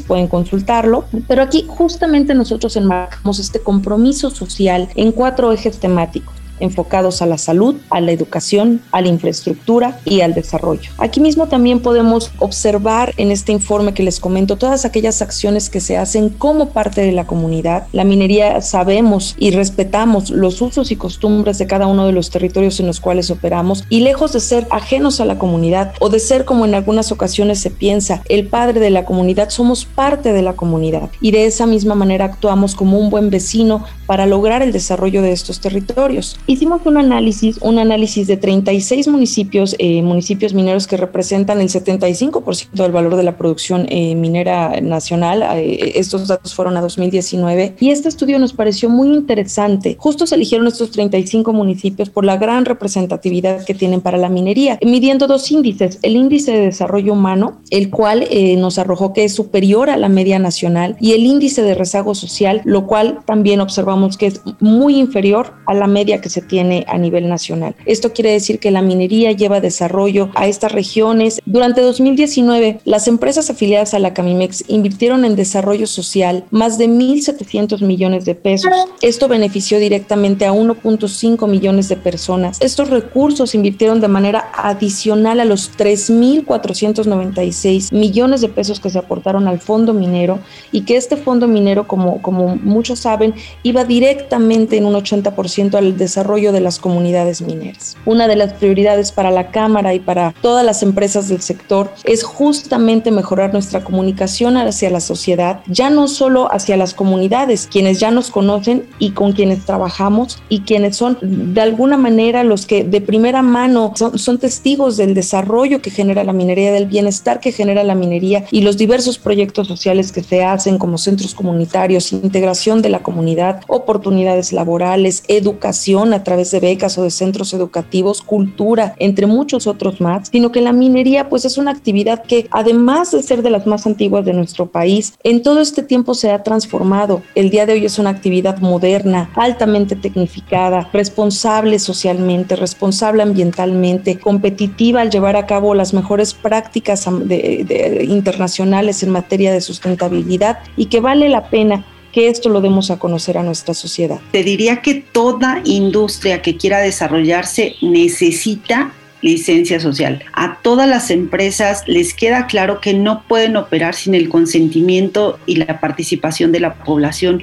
pueden 0.02 0.28
consultarlo. 0.28 1.04
Pero 1.28 1.42
aquí 1.42 1.64
justamente 1.66 2.34
nosotros 2.34 2.76
enmarcamos 2.76 3.38
este 3.38 3.60
compromiso 3.60 4.30
social 4.30 4.88
en 4.94 5.12
cuatro 5.12 5.52
ejes 5.52 5.78
temáticos 5.78 6.43
enfocados 6.60 7.22
a 7.22 7.26
la 7.26 7.38
salud, 7.38 7.76
a 7.90 8.00
la 8.00 8.12
educación, 8.12 8.80
a 8.92 9.00
la 9.00 9.08
infraestructura 9.08 9.98
y 10.04 10.20
al 10.20 10.34
desarrollo. 10.34 10.90
Aquí 10.98 11.20
mismo 11.20 11.48
también 11.48 11.80
podemos 11.80 12.30
observar 12.38 13.12
en 13.16 13.30
este 13.30 13.52
informe 13.52 13.94
que 13.94 14.02
les 14.02 14.20
comento 14.20 14.56
todas 14.56 14.84
aquellas 14.84 15.22
acciones 15.22 15.70
que 15.70 15.80
se 15.80 15.96
hacen 15.96 16.28
como 16.28 16.70
parte 16.70 17.00
de 17.00 17.12
la 17.12 17.26
comunidad. 17.26 17.86
La 17.92 18.04
minería 18.04 18.60
sabemos 18.60 19.34
y 19.38 19.50
respetamos 19.50 20.30
los 20.30 20.60
usos 20.60 20.90
y 20.90 20.96
costumbres 20.96 21.58
de 21.58 21.66
cada 21.66 21.86
uno 21.86 22.06
de 22.06 22.12
los 22.12 22.30
territorios 22.30 22.80
en 22.80 22.86
los 22.86 23.00
cuales 23.00 23.30
operamos 23.30 23.84
y 23.88 24.00
lejos 24.00 24.32
de 24.32 24.40
ser 24.40 24.66
ajenos 24.70 25.20
a 25.20 25.24
la 25.24 25.38
comunidad 25.38 25.92
o 26.00 26.08
de 26.08 26.20
ser 26.20 26.44
como 26.44 26.64
en 26.64 26.74
algunas 26.74 27.12
ocasiones 27.12 27.60
se 27.60 27.70
piensa 27.70 28.22
el 28.28 28.46
padre 28.46 28.80
de 28.80 28.90
la 28.90 29.04
comunidad, 29.04 29.50
somos 29.50 29.84
parte 29.84 30.32
de 30.32 30.42
la 30.42 30.54
comunidad 30.54 31.10
y 31.20 31.30
de 31.30 31.46
esa 31.46 31.66
misma 31.66 31.94
manera 31.94 32.26
actuamos 32.26 32.74
como 32.74 32.98
un 32.98 33.10
buen 33.10 33.30
vecino 33.30 33.84
para 34.06 34.26
lograr 34.26 34.62
el 34.62 34.72
desarrollo 34.72 35.22
de 35.22 35.32
estos 35.32 35.60
territorios. 35.60 36.38
Hicimos 36.46 36.82
un 36.84 36.98
análisis, 36.98 37.56
un 37.62 37.78
análisis 37.78 38.26
de 38.26 38.36
36 38.36 39.08
municipios, 39.08 39.74
eh, 39.78 40.02
municipios 40.02 40.52
mineros 40.52 40.86
que 40.86 40.98
representan 40.98 41.62
el 41.62 41.70
75% 41.70 42.82
del 42.82 42.92
valor 42.92 43.16
de 43.16 43.22
la 43.22 43.38
producción 43.38 43.86
eh, 43.88 44.14
minera 44.14 44.78
nacional. 44.82 45.42
Eh, 45.56 45.92
estos 45.94 46.28
datos 46.28 46.54
fueron 46.54 46.76
a 46.76 46.82
2019 46.82 47.76
y 47.80 47.88
este 47.88 48.10
estudio 48.10 48.38
nos 48.38 48.52
pareció 48.52 48.90
muy 48.90 49.08
interesante. 49.08 49.96
Justo 49.98 50.26
se 50.26 50.34
eligieron 50.34 50.66
estos 50.66 50.90
35 50.90 51.50
municipios 51.54 52.10
por 52.10 52.26
la 52.26 52.36
gran 52.36 52.66
representatividad 52.66 53.64
que 53.64 53.72
tienen 53.72 54.02
para 54.02 54.18
la 54.18 54.28
minería, 54.28 54.78
midiendo 54.84 55.26
dos 55.26 55.50
índices, 55.50 55.98
el 56.02 56.14
índice 56.14 56.52
de 56.52 56.60
desarrollo 56.60 57.14
humano, 57.14 57.62
el 57.70 57.88
cual 57.88 58.28
nos 58.58 58.78
arrojó 58.78 59.14
que 59.14 59.24
es 59.24 59.34
superior 59.34 59.88
a 59.88 59.96
la 59.96 60.10
media 60.10 60.38
nacional, 60.38 60.96
y 61.00 61.12
el 61.12 61.24
índice 61.24 61.62
de 61.62 61.74
rezago 61.74 62.14
social, 62.14 62.60
lo 62.64 62.86
cual 62.86 63.20
también 63.24 63.60
observamos 63.60 64.18
que 64.18 64.26
es 64.26 64.42
muy 64.60 64.96
inferior 64.96 65.54
a 65.66 65.72
la 65.72 65.86
media 65.86 66.20
que 66.20 66.33
se 66.34 66.42
tiene 66.42 66.84
a 66.88 66.98
nivel 66.98 67.28
nacional. 67.28 67.76
Esto 67.86 68.12
quiere 68.12 68.32
decir 68.32 68.58
que 68.58 68.72
la 68.72 68.82
minería 68.82 69.30
lleva 69.30 69.60
desarrollo 69.60 70.30
a 70.34 70.48
estas 70.48 70.72
regiones. 70.72 71.40
Durante 71.46 71.80
2019, 71.80 72.80
las 72.84 73.06
empresas 73.06 73.50
afiliadas 73.50 73.94
a 73.94 74.00
la 74.00 74.14
Camimex 74.14 74.64
invirtieron 74.66 75.24
en 75.24 75.36
desarrollo 75.36 75.86
social 75.86 76.42
más 76.50 76.76
de 76.76 76.88
1.700 76.88 77.82
millones 77.82 78.24
de 78.24 78.34
pesos. 78.34 78.72
Esto 79.00 79.28
benefició 79.28 79.78
directamente 79.78 80.44
a 80.44 80.52
1.5 80.52 81.48
millones 81.48 81.88
de 81.88 81.96
personas. 81.96 82.60
Estos 82.60 82.90
recursos 82.90 83.50
se 83.50 83.56
invirtieron 83.56 84.00
de 84.00 84.08
manera 84.08 84.50
adicional 84.54 85.38
a 85.38 85.44
los 85.44 85.70
3.496 85.78 87.92
millones 87.92 88.40
de 88.40 88.48
pesos 88.48 88.80
que 88.80 88.90
se 88.90 88.98
aportaron 88.98 89.46
al 89.46 89.60
fondo 89.60 89.94
minero 89.94 90.40
y 90.72 90.80
que 90.80 90.96
este 90.96 91.16
fondo 91.16 91.46
minero, 91.46 91.86
como, 91.86 92.20
como 92.22 92.56
muchos 92.56 92.98
saben, 92.98 93.34
iba 93.62 93.84
directamente 93.84 94.78
en 94.78 94.86
un 94.86 94.94
80% 94.94 95.76
al 95.76 95.96
desarrollo 95.96 96.23
de 96.24 96.60
las 96.60 96.78
comunidades 96.78 97.42
mineras. 97.42 97.96
Una 98.06 98.26
de 98.26 98.34
las 98.34 98.54
prioridades 98.54 99.12
para 99.12 99.30
la 99.30 99.50
Cámara 99.50 99.92
y 99.92 100.00
para 100.00 100.34
todas 100.40 100.64
las 100.64 100.82
empresas 100.82 101.28
del 101.28 101.42
sector 101.42 101.90
es 102.04 102.22
justamente 102.22 103.10
mejorar 103.10 103.52
nuestra 103.52 103.84
comunicación 103.84 104.56
hacia 104.56 104.90
la 104.90 105.00
sociedad, 105.00 105.60
ya 105.66 105.90
no 105.90 106.08
solo 106.08 106.50
hacia 106.50 106.78
las 106.78 106.94
comunidades, 106.94 107.68
quienes 107.70 108.00
ya 108.00 108.10
nos 108.10 108.30
conocen 108.30 108.86
y 108.98 109.10
con 109.10 109.32
quienes 109.32 109.66
trabajamos 109.66 110.42
y 110.48 110.60
quienes 110.60 110.96
son 110.96 111.18
de 111.20 111.60
alguna 111.60 111.98
manera 111.98 112.42
los 112.42 112.64
que 112.64 112.84
de 112.84 113.00
primera 113.02 113.42
mano 113.42 113.92
son, 113.94 114.18
son 114.18 114.38
testigos 114.38 114.96
del 114.96 115.12
desarrollo 115.12 115.82
que 115.82 115.90
genera 115.90 116.24
la 116.24 116.32
minería, 116.32 116.72
del 116.72 116.86
bienestar 116.86 117.38
que 117.38 117.52
genera 117.52 117.84
la 117.84 117.94
minería 117.94 118.46
y 118.50 118.62
los 118.62 118.78
diversos 118.78 119.18
proyectos 119.18 119.68
sociales 119.68 120.10
que 120.10 120.22
se 120.22 120.42
hacen 120.42 120.78
como 120.78 120.96
centros 120.96 121.34
comunitarios, 121.34 122.12
integración 122.12 122.80
de 122.80 122.88
la 122.88 123.02
comunidad, 123.02 123.60
oportunidades 123.68 124.52
laborales, 124.54 125.22
educación 125.28 126.13
a 126.14 126.24
través 126.24 126.50
de 126.50 126.60
becas 126.60 126.96
o 126.98 127.02
de 127.02 127.10
centros 127.10 127.52
educativos, 127.52 128.22
cultura, 128.22 128.94
entre 128.98 129.26
muchos 129.26 129.66
otros 129.66 130.00
más, 130.00 130.28
sino 130.30 130.52
que 130.52 130.60
la 130.60 130.72
minería 130.72 131.28
pues 131.28 131.44
es 131.44 131.58
una 131.58 131.70
actividad 131.70 132.22
que 132.22 132.48
además 132.50 133.10
de 133.10 133.22
ser 133.22 133.42
de 133.42 133.50
las 133.50 133.66
más 133.66 133.86
antiguas 133.86 134.24
de 134.24 134.32
nuestro 134.32 134.66
país, 134.66 135.14
en 135.22 135.42
todo 135.42 135.60
este 135.60 135.82
tiempo 135.82 136.14
se 136.14 136.30
ha 136.30 136.42
transformado. 136.42 137.22
El 137.34 137.50
día 137.50 137.66
de 137.66 137.74
hoy 137.74 137.84
es 137.84 137.98
una 137.98 138.10
actividad 138.10 138.58
moderna, 138.58 139.30
altamente 139.34 139.96
tecnificada, 139.96 140.88
responsable 140.92 141.78
socialmente, 141.78 142.56
responsable 142.56 143.22
ambientalmente, 143.22 144.18
competitiva 144.18 145.00
al 145.00 145.10
llevar 145.10 145.36
a 145.36 145.46
cabo 145.46 145.74
las 145.74 145.94
mejores 145.94 146.34
prácticas 146.34 147.06
internacionales 147.06 149.02
en 149.02 149.10
materia 149.10 149.52
de 149.52 149.60
sustentabilidad 149.60 150.58
y 150.76 150.86
que 150.86 151.00
vale 151.00 151.28
la 151.28 151.48
pena 151.48 151.84
que 152.14 152.28
esto 152.28 152.48
lo 152.48 152.60
demos 152.60 152.92
a 152.92 152.98
conocer 153.00 153.36
a 153.36 153.42
nuestra 153.42 153.74
sociedad. 153.74 154.20
Te 154.30 154.44
diría 154.44 154.82
que 154.82 154.94
toda 154.94 155.60
industria 155.64 156.42
que 156.42 156.56
quiera 156.56 156.78
desarrollarse 156.78 157.74
necesita 157.82 158.92
licencia 159.20 159.80
social. 159.80 160.22
A 160.32 160.58
todas 160.62 160.88
las 160.88 161.10
empresas 161.10 161.82
les 161.88 162.14
queda 162.14 162.46
claro 162.46 162.80
que 162.80 162.94
no 162.94 163.24
pueden 163.26 163.56
operar 163.56 163.96
sin 163.96 164.14
el 164.14 164.28
consentimiento 164.28 165.40
y 165.44 165.56
la 165.56 165.80
participación 165.80 166.52
de 166.52 166.60
la 166.60 166.74
población 166.74 167.42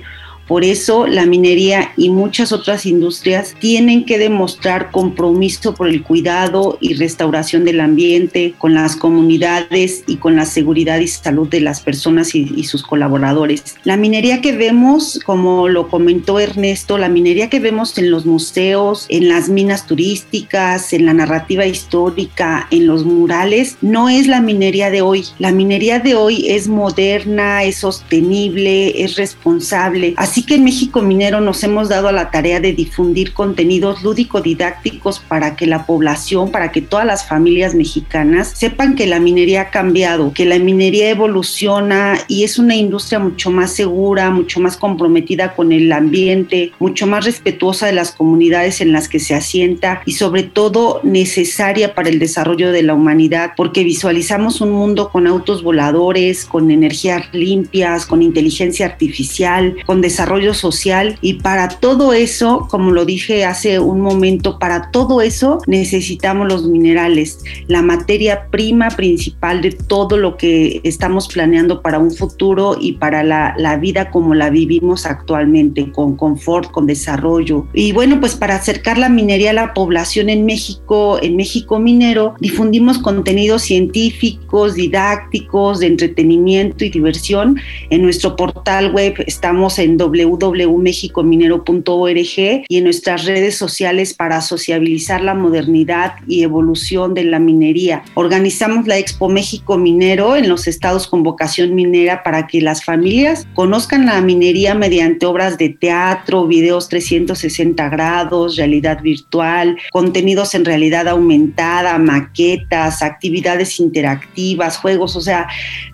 por 0.52 0.66
eso 0.66 1.08
la 1.08 1.26
minería 1.26 1.94
y 1.96 2.10
muchas 2.10 2.52
otras 2.52 2.86
industrias 2.86 3.56
tienen 3.58 4.04
que 4.04 4.18
demostrar 4.18 4.92
compromiso 4.92 5.74
por 5.74 5.88
el 5.88 6.04
cuidado 6.04 6.78
y 6.82 6.96
restauración 6.96 7.64
del 7.64 7.80
ambiente, 7.80 8.54
con 8.58 8.74
las 8.74 8.98
comunidades 8.98 10.04
y 10.08 10.18
con 10.18 10.36
la 10.36 10.46
seguridad 10.46 11.00
y 11.00 11.08
salud 11.08 11.48
de 11.48 11.62
las 11.62 11.80
personas 11.80 12.36
y, 12.36 12.66
sus 12.66 12.84
colaboradores. 12.84 13.78
La 13.86 13.96
minería 13.96 14.42
que 14.42 14.52
vemos, 14.52 15.22
como 15.26 15.70
lo 15.70 15.88
comentó 15.88 16.38
Ernesto, 16.38 16.98
la 16.98 17.08
minería 17.08 17.50
que 17.50 17.62
vemos 17.62 17.98
en 17.98 18.12
los 18.12 18.26
museos, 18.26 19.06
en 19.08 19.30
las 19.30 19.48
minas 19.48 19.88
turísticas, 19.88 20.92
en 20.92 21.06
la 21.06 21.14
narrativa 21.14 21.66
histórica, 21.66 22.68
en 22.72 22.88
los 22.88 23.06
murales, 23.06 23.78
no 23.82 24.10
es 24.10 24.28
la 24.28 24.42
minería 24.42 24.92
de 24.92 25.02
hoy. 25.02 25.24
La 25.40 25.54
minería 25.54 26.00
de 26.00 26.16
hoy 26.16 26.50
es 26.50 26.68
moderna, 26.68 27.64
es 27.64 27.78
sostenible, 27.78 29.02
es 29.02 29.16
responsable. 29.16 30.14
Así 30.18 30.40
Así 30.41 30.47
que 30.47 30.56
en 30.56 30.63
México 30.63 31.04
Minero 31.04 31.39
nos 31.39 31.63
hemos 31.63 31.88
dado 31.88 32.08
a 32.08 32.12
la 32.12 32.32
tarea 32.32 32.60
de 32.60 32.73
difundir 32.73 33.32
contenidos 33.32 34.01
lúdico-didácticos 34.01 35.19
para 35.19 35.56
que 35.56 35.67
la 35.67 35.86
población, 35.86 36.49
para 36.49 36.71
que 36.71 36.82
todas 36.82 37.06
las 37.06 37.27
familias 37.27 37.75
mexicanas 37.75 38.51
sepan 38.56 38.95
que 38.95 39.06
la 39.06 39.19
minería 39.19 39.62
ha 39.62 39.69
cambiado, 39.69 40.34
que 40.34 40.45
la 40.45 40.58
minería 40.58 41.12
evoluciona 41.12 42.17
y 42.27 42.43
es 42.43 42.58
una 42.58 42.75
industria 42.75 43.19
mucho 43.19 43.51
más 43.51 43.73
segura, 43.73 44.32
mucho 44.32 44.60
más 44.60 44.77
comprometida 44.77 45.54
con 45.54 45.71
el 45.71 45.91
ambiente, 45.91 46.71
mucho 46.80 47.06
más 47.06 47.23
respetuosa 47.23 47.86
de 47.86 47.93
las 47.93 48.12
comunidades 48.12 48.82
en 48.82 48.93
las 48.93 49.08
que 49.08 49.19
se 49.19 49.36
asienta 49.36 50.01
y 50.08 50.13
sobre 50.13 50.41
todo 50.41 51.01
necesaria 51.04 51.93
para 51.93 52.10
el 52.10 52.17
desarrollo 52.17 52.71
de 52.71 52.82
la 52.82 52.95
humanidad 52.95 53.51
porque 53.56 53.84
visualizamos 53.84 54.60
un 54.60 54.71
mundo 54.71 55.12
con 55.12 55.27
autos 55.27 55.62
voladores, 55.62 56.45
con 56.45 56.71
energías 56.71 57.32
limpias, 57.32 58.08
con 58.08 58.23
inteligencia 58.23 58.88
artificial, 58.88 59.75
con 59.86 60.01
desarrollo 60.01 60.20
social 60.53 61.17
y 61.21 61.36
para 61.36 61.67
todo 61.67 62.13
eso, 62.13 62.67
como 62.69 62.91
lo 62.91 63.05
dije 63.05 63.45
hace 63.45 63.79
un 63.79 64.01
momento, 64.01 64.60
para 64.60 64.91
todo 64.91 65.21
eso 65.21 65.60
necesitamos 65.67 66.47
los 66.47 66.65
minerales, 66.65 67.39
la 67.67 67.81
materia 67.81 68.47
prima 68.49 68.89
principal 68.89 69.62
de 69.62 69.71
todo 69.71 70.17
lo 70.17 70.38
que 70.38 70.81
estamos 70.84 71.27
planeando 71.27 71.81
para 71.81 71.99
un 71.99 72.12
futuro 72.12 72.77
y 72.79 72.93
para 72.93 73.23
la, 73.23 73.53
la 73.57 73.77
vida 73.77 74.10
como 74.10 74.34
la 74.34 74.49
vivimos 74.49 75.05
actualmente, 75.05 75.91
con 75.91 76.15
confort, 76.15 76.71
con 76.71 76.86
desarrollo. 76.88 77.67
Y 77.73 77.91
bueno, 77.91 78.19
pues 78.19 78.36
para 78.36 78.55
acercar 78.55 78.97
la 78.97 79.10
minería 79.10 79.51
a 79.51 79.53
la 79.53 79.73
población 79.73 80.29
en 80.29 80.45
México, 80.45 81.19
en 81.21 81.36
México 81.36 81.79
Minero, 81.79 82.36
difundimos 82.39 82.99
contenidos 82.99 83.63
científicos, 83.63 84.75
didácticos, 84.75 85.79
de 85.79 85.88
entretenimiento 85.88 86.86
y 86.86 86.89
diversión. 86.89 87.60
En 87.89 88.01
nuestro 88.01 88.36
portal 88.36 88.91
web 88.91 89.15
estamos 89.27 89.79
en 89.79 89.97
www.mexicominero.org 90.12 92.65
y 92.67 92.78
en 92.78 92.84
nuestras 92.84 93.26
redes 93.26 93.58
sociales 93.58 94.13
para 94.13 94.41
sociabilizar 94.41 95.21
la 95.21 95.34
modernidad 95.34 96.15
y 96.28 96.43
evolución 96.43 97.13
de 97.13 97.24
la 97.24 97.39
minería. 97.39 98.04
Organizamos 98.13 98.88
la 98.88 98.97
Expo 98.97 99.30
México 99.30 99.78
Minero 99.78 100.36
en 100.36 100.50
los 100.50 100.67
estados 100.67 101.08
con 101.08 101.24
vocación 101.24 101.76
minera 101.76 102.24
para 102.24 102.47
que 102.47 102.62
las 102.62 102.84
familias 102.84 103.47
conozcan 103.54 104.06
la 104.06 104.19
minería 104.21 104.76
mediante 104.76 105.26
obras 105.26 105.58
de 105.58 105.69
teatro, 105.69 106.47
videos 106.47 106.89
360 106.89 107.89
grados, 107.89 108.58
realidad 108.58 109.02
virtual, 109.02 109.78
contenidos 109.91 110.56
en 110.56 110.65
realidad 110.65 111.08
aumentada, 111.08 111.97
maquetas, 111.97 113.02
actividades 113.02 113.80
interactivas, 113.80 114.78
juegos, 114.78 115.15
o 115.15 115.21
sea, 115.21 115.47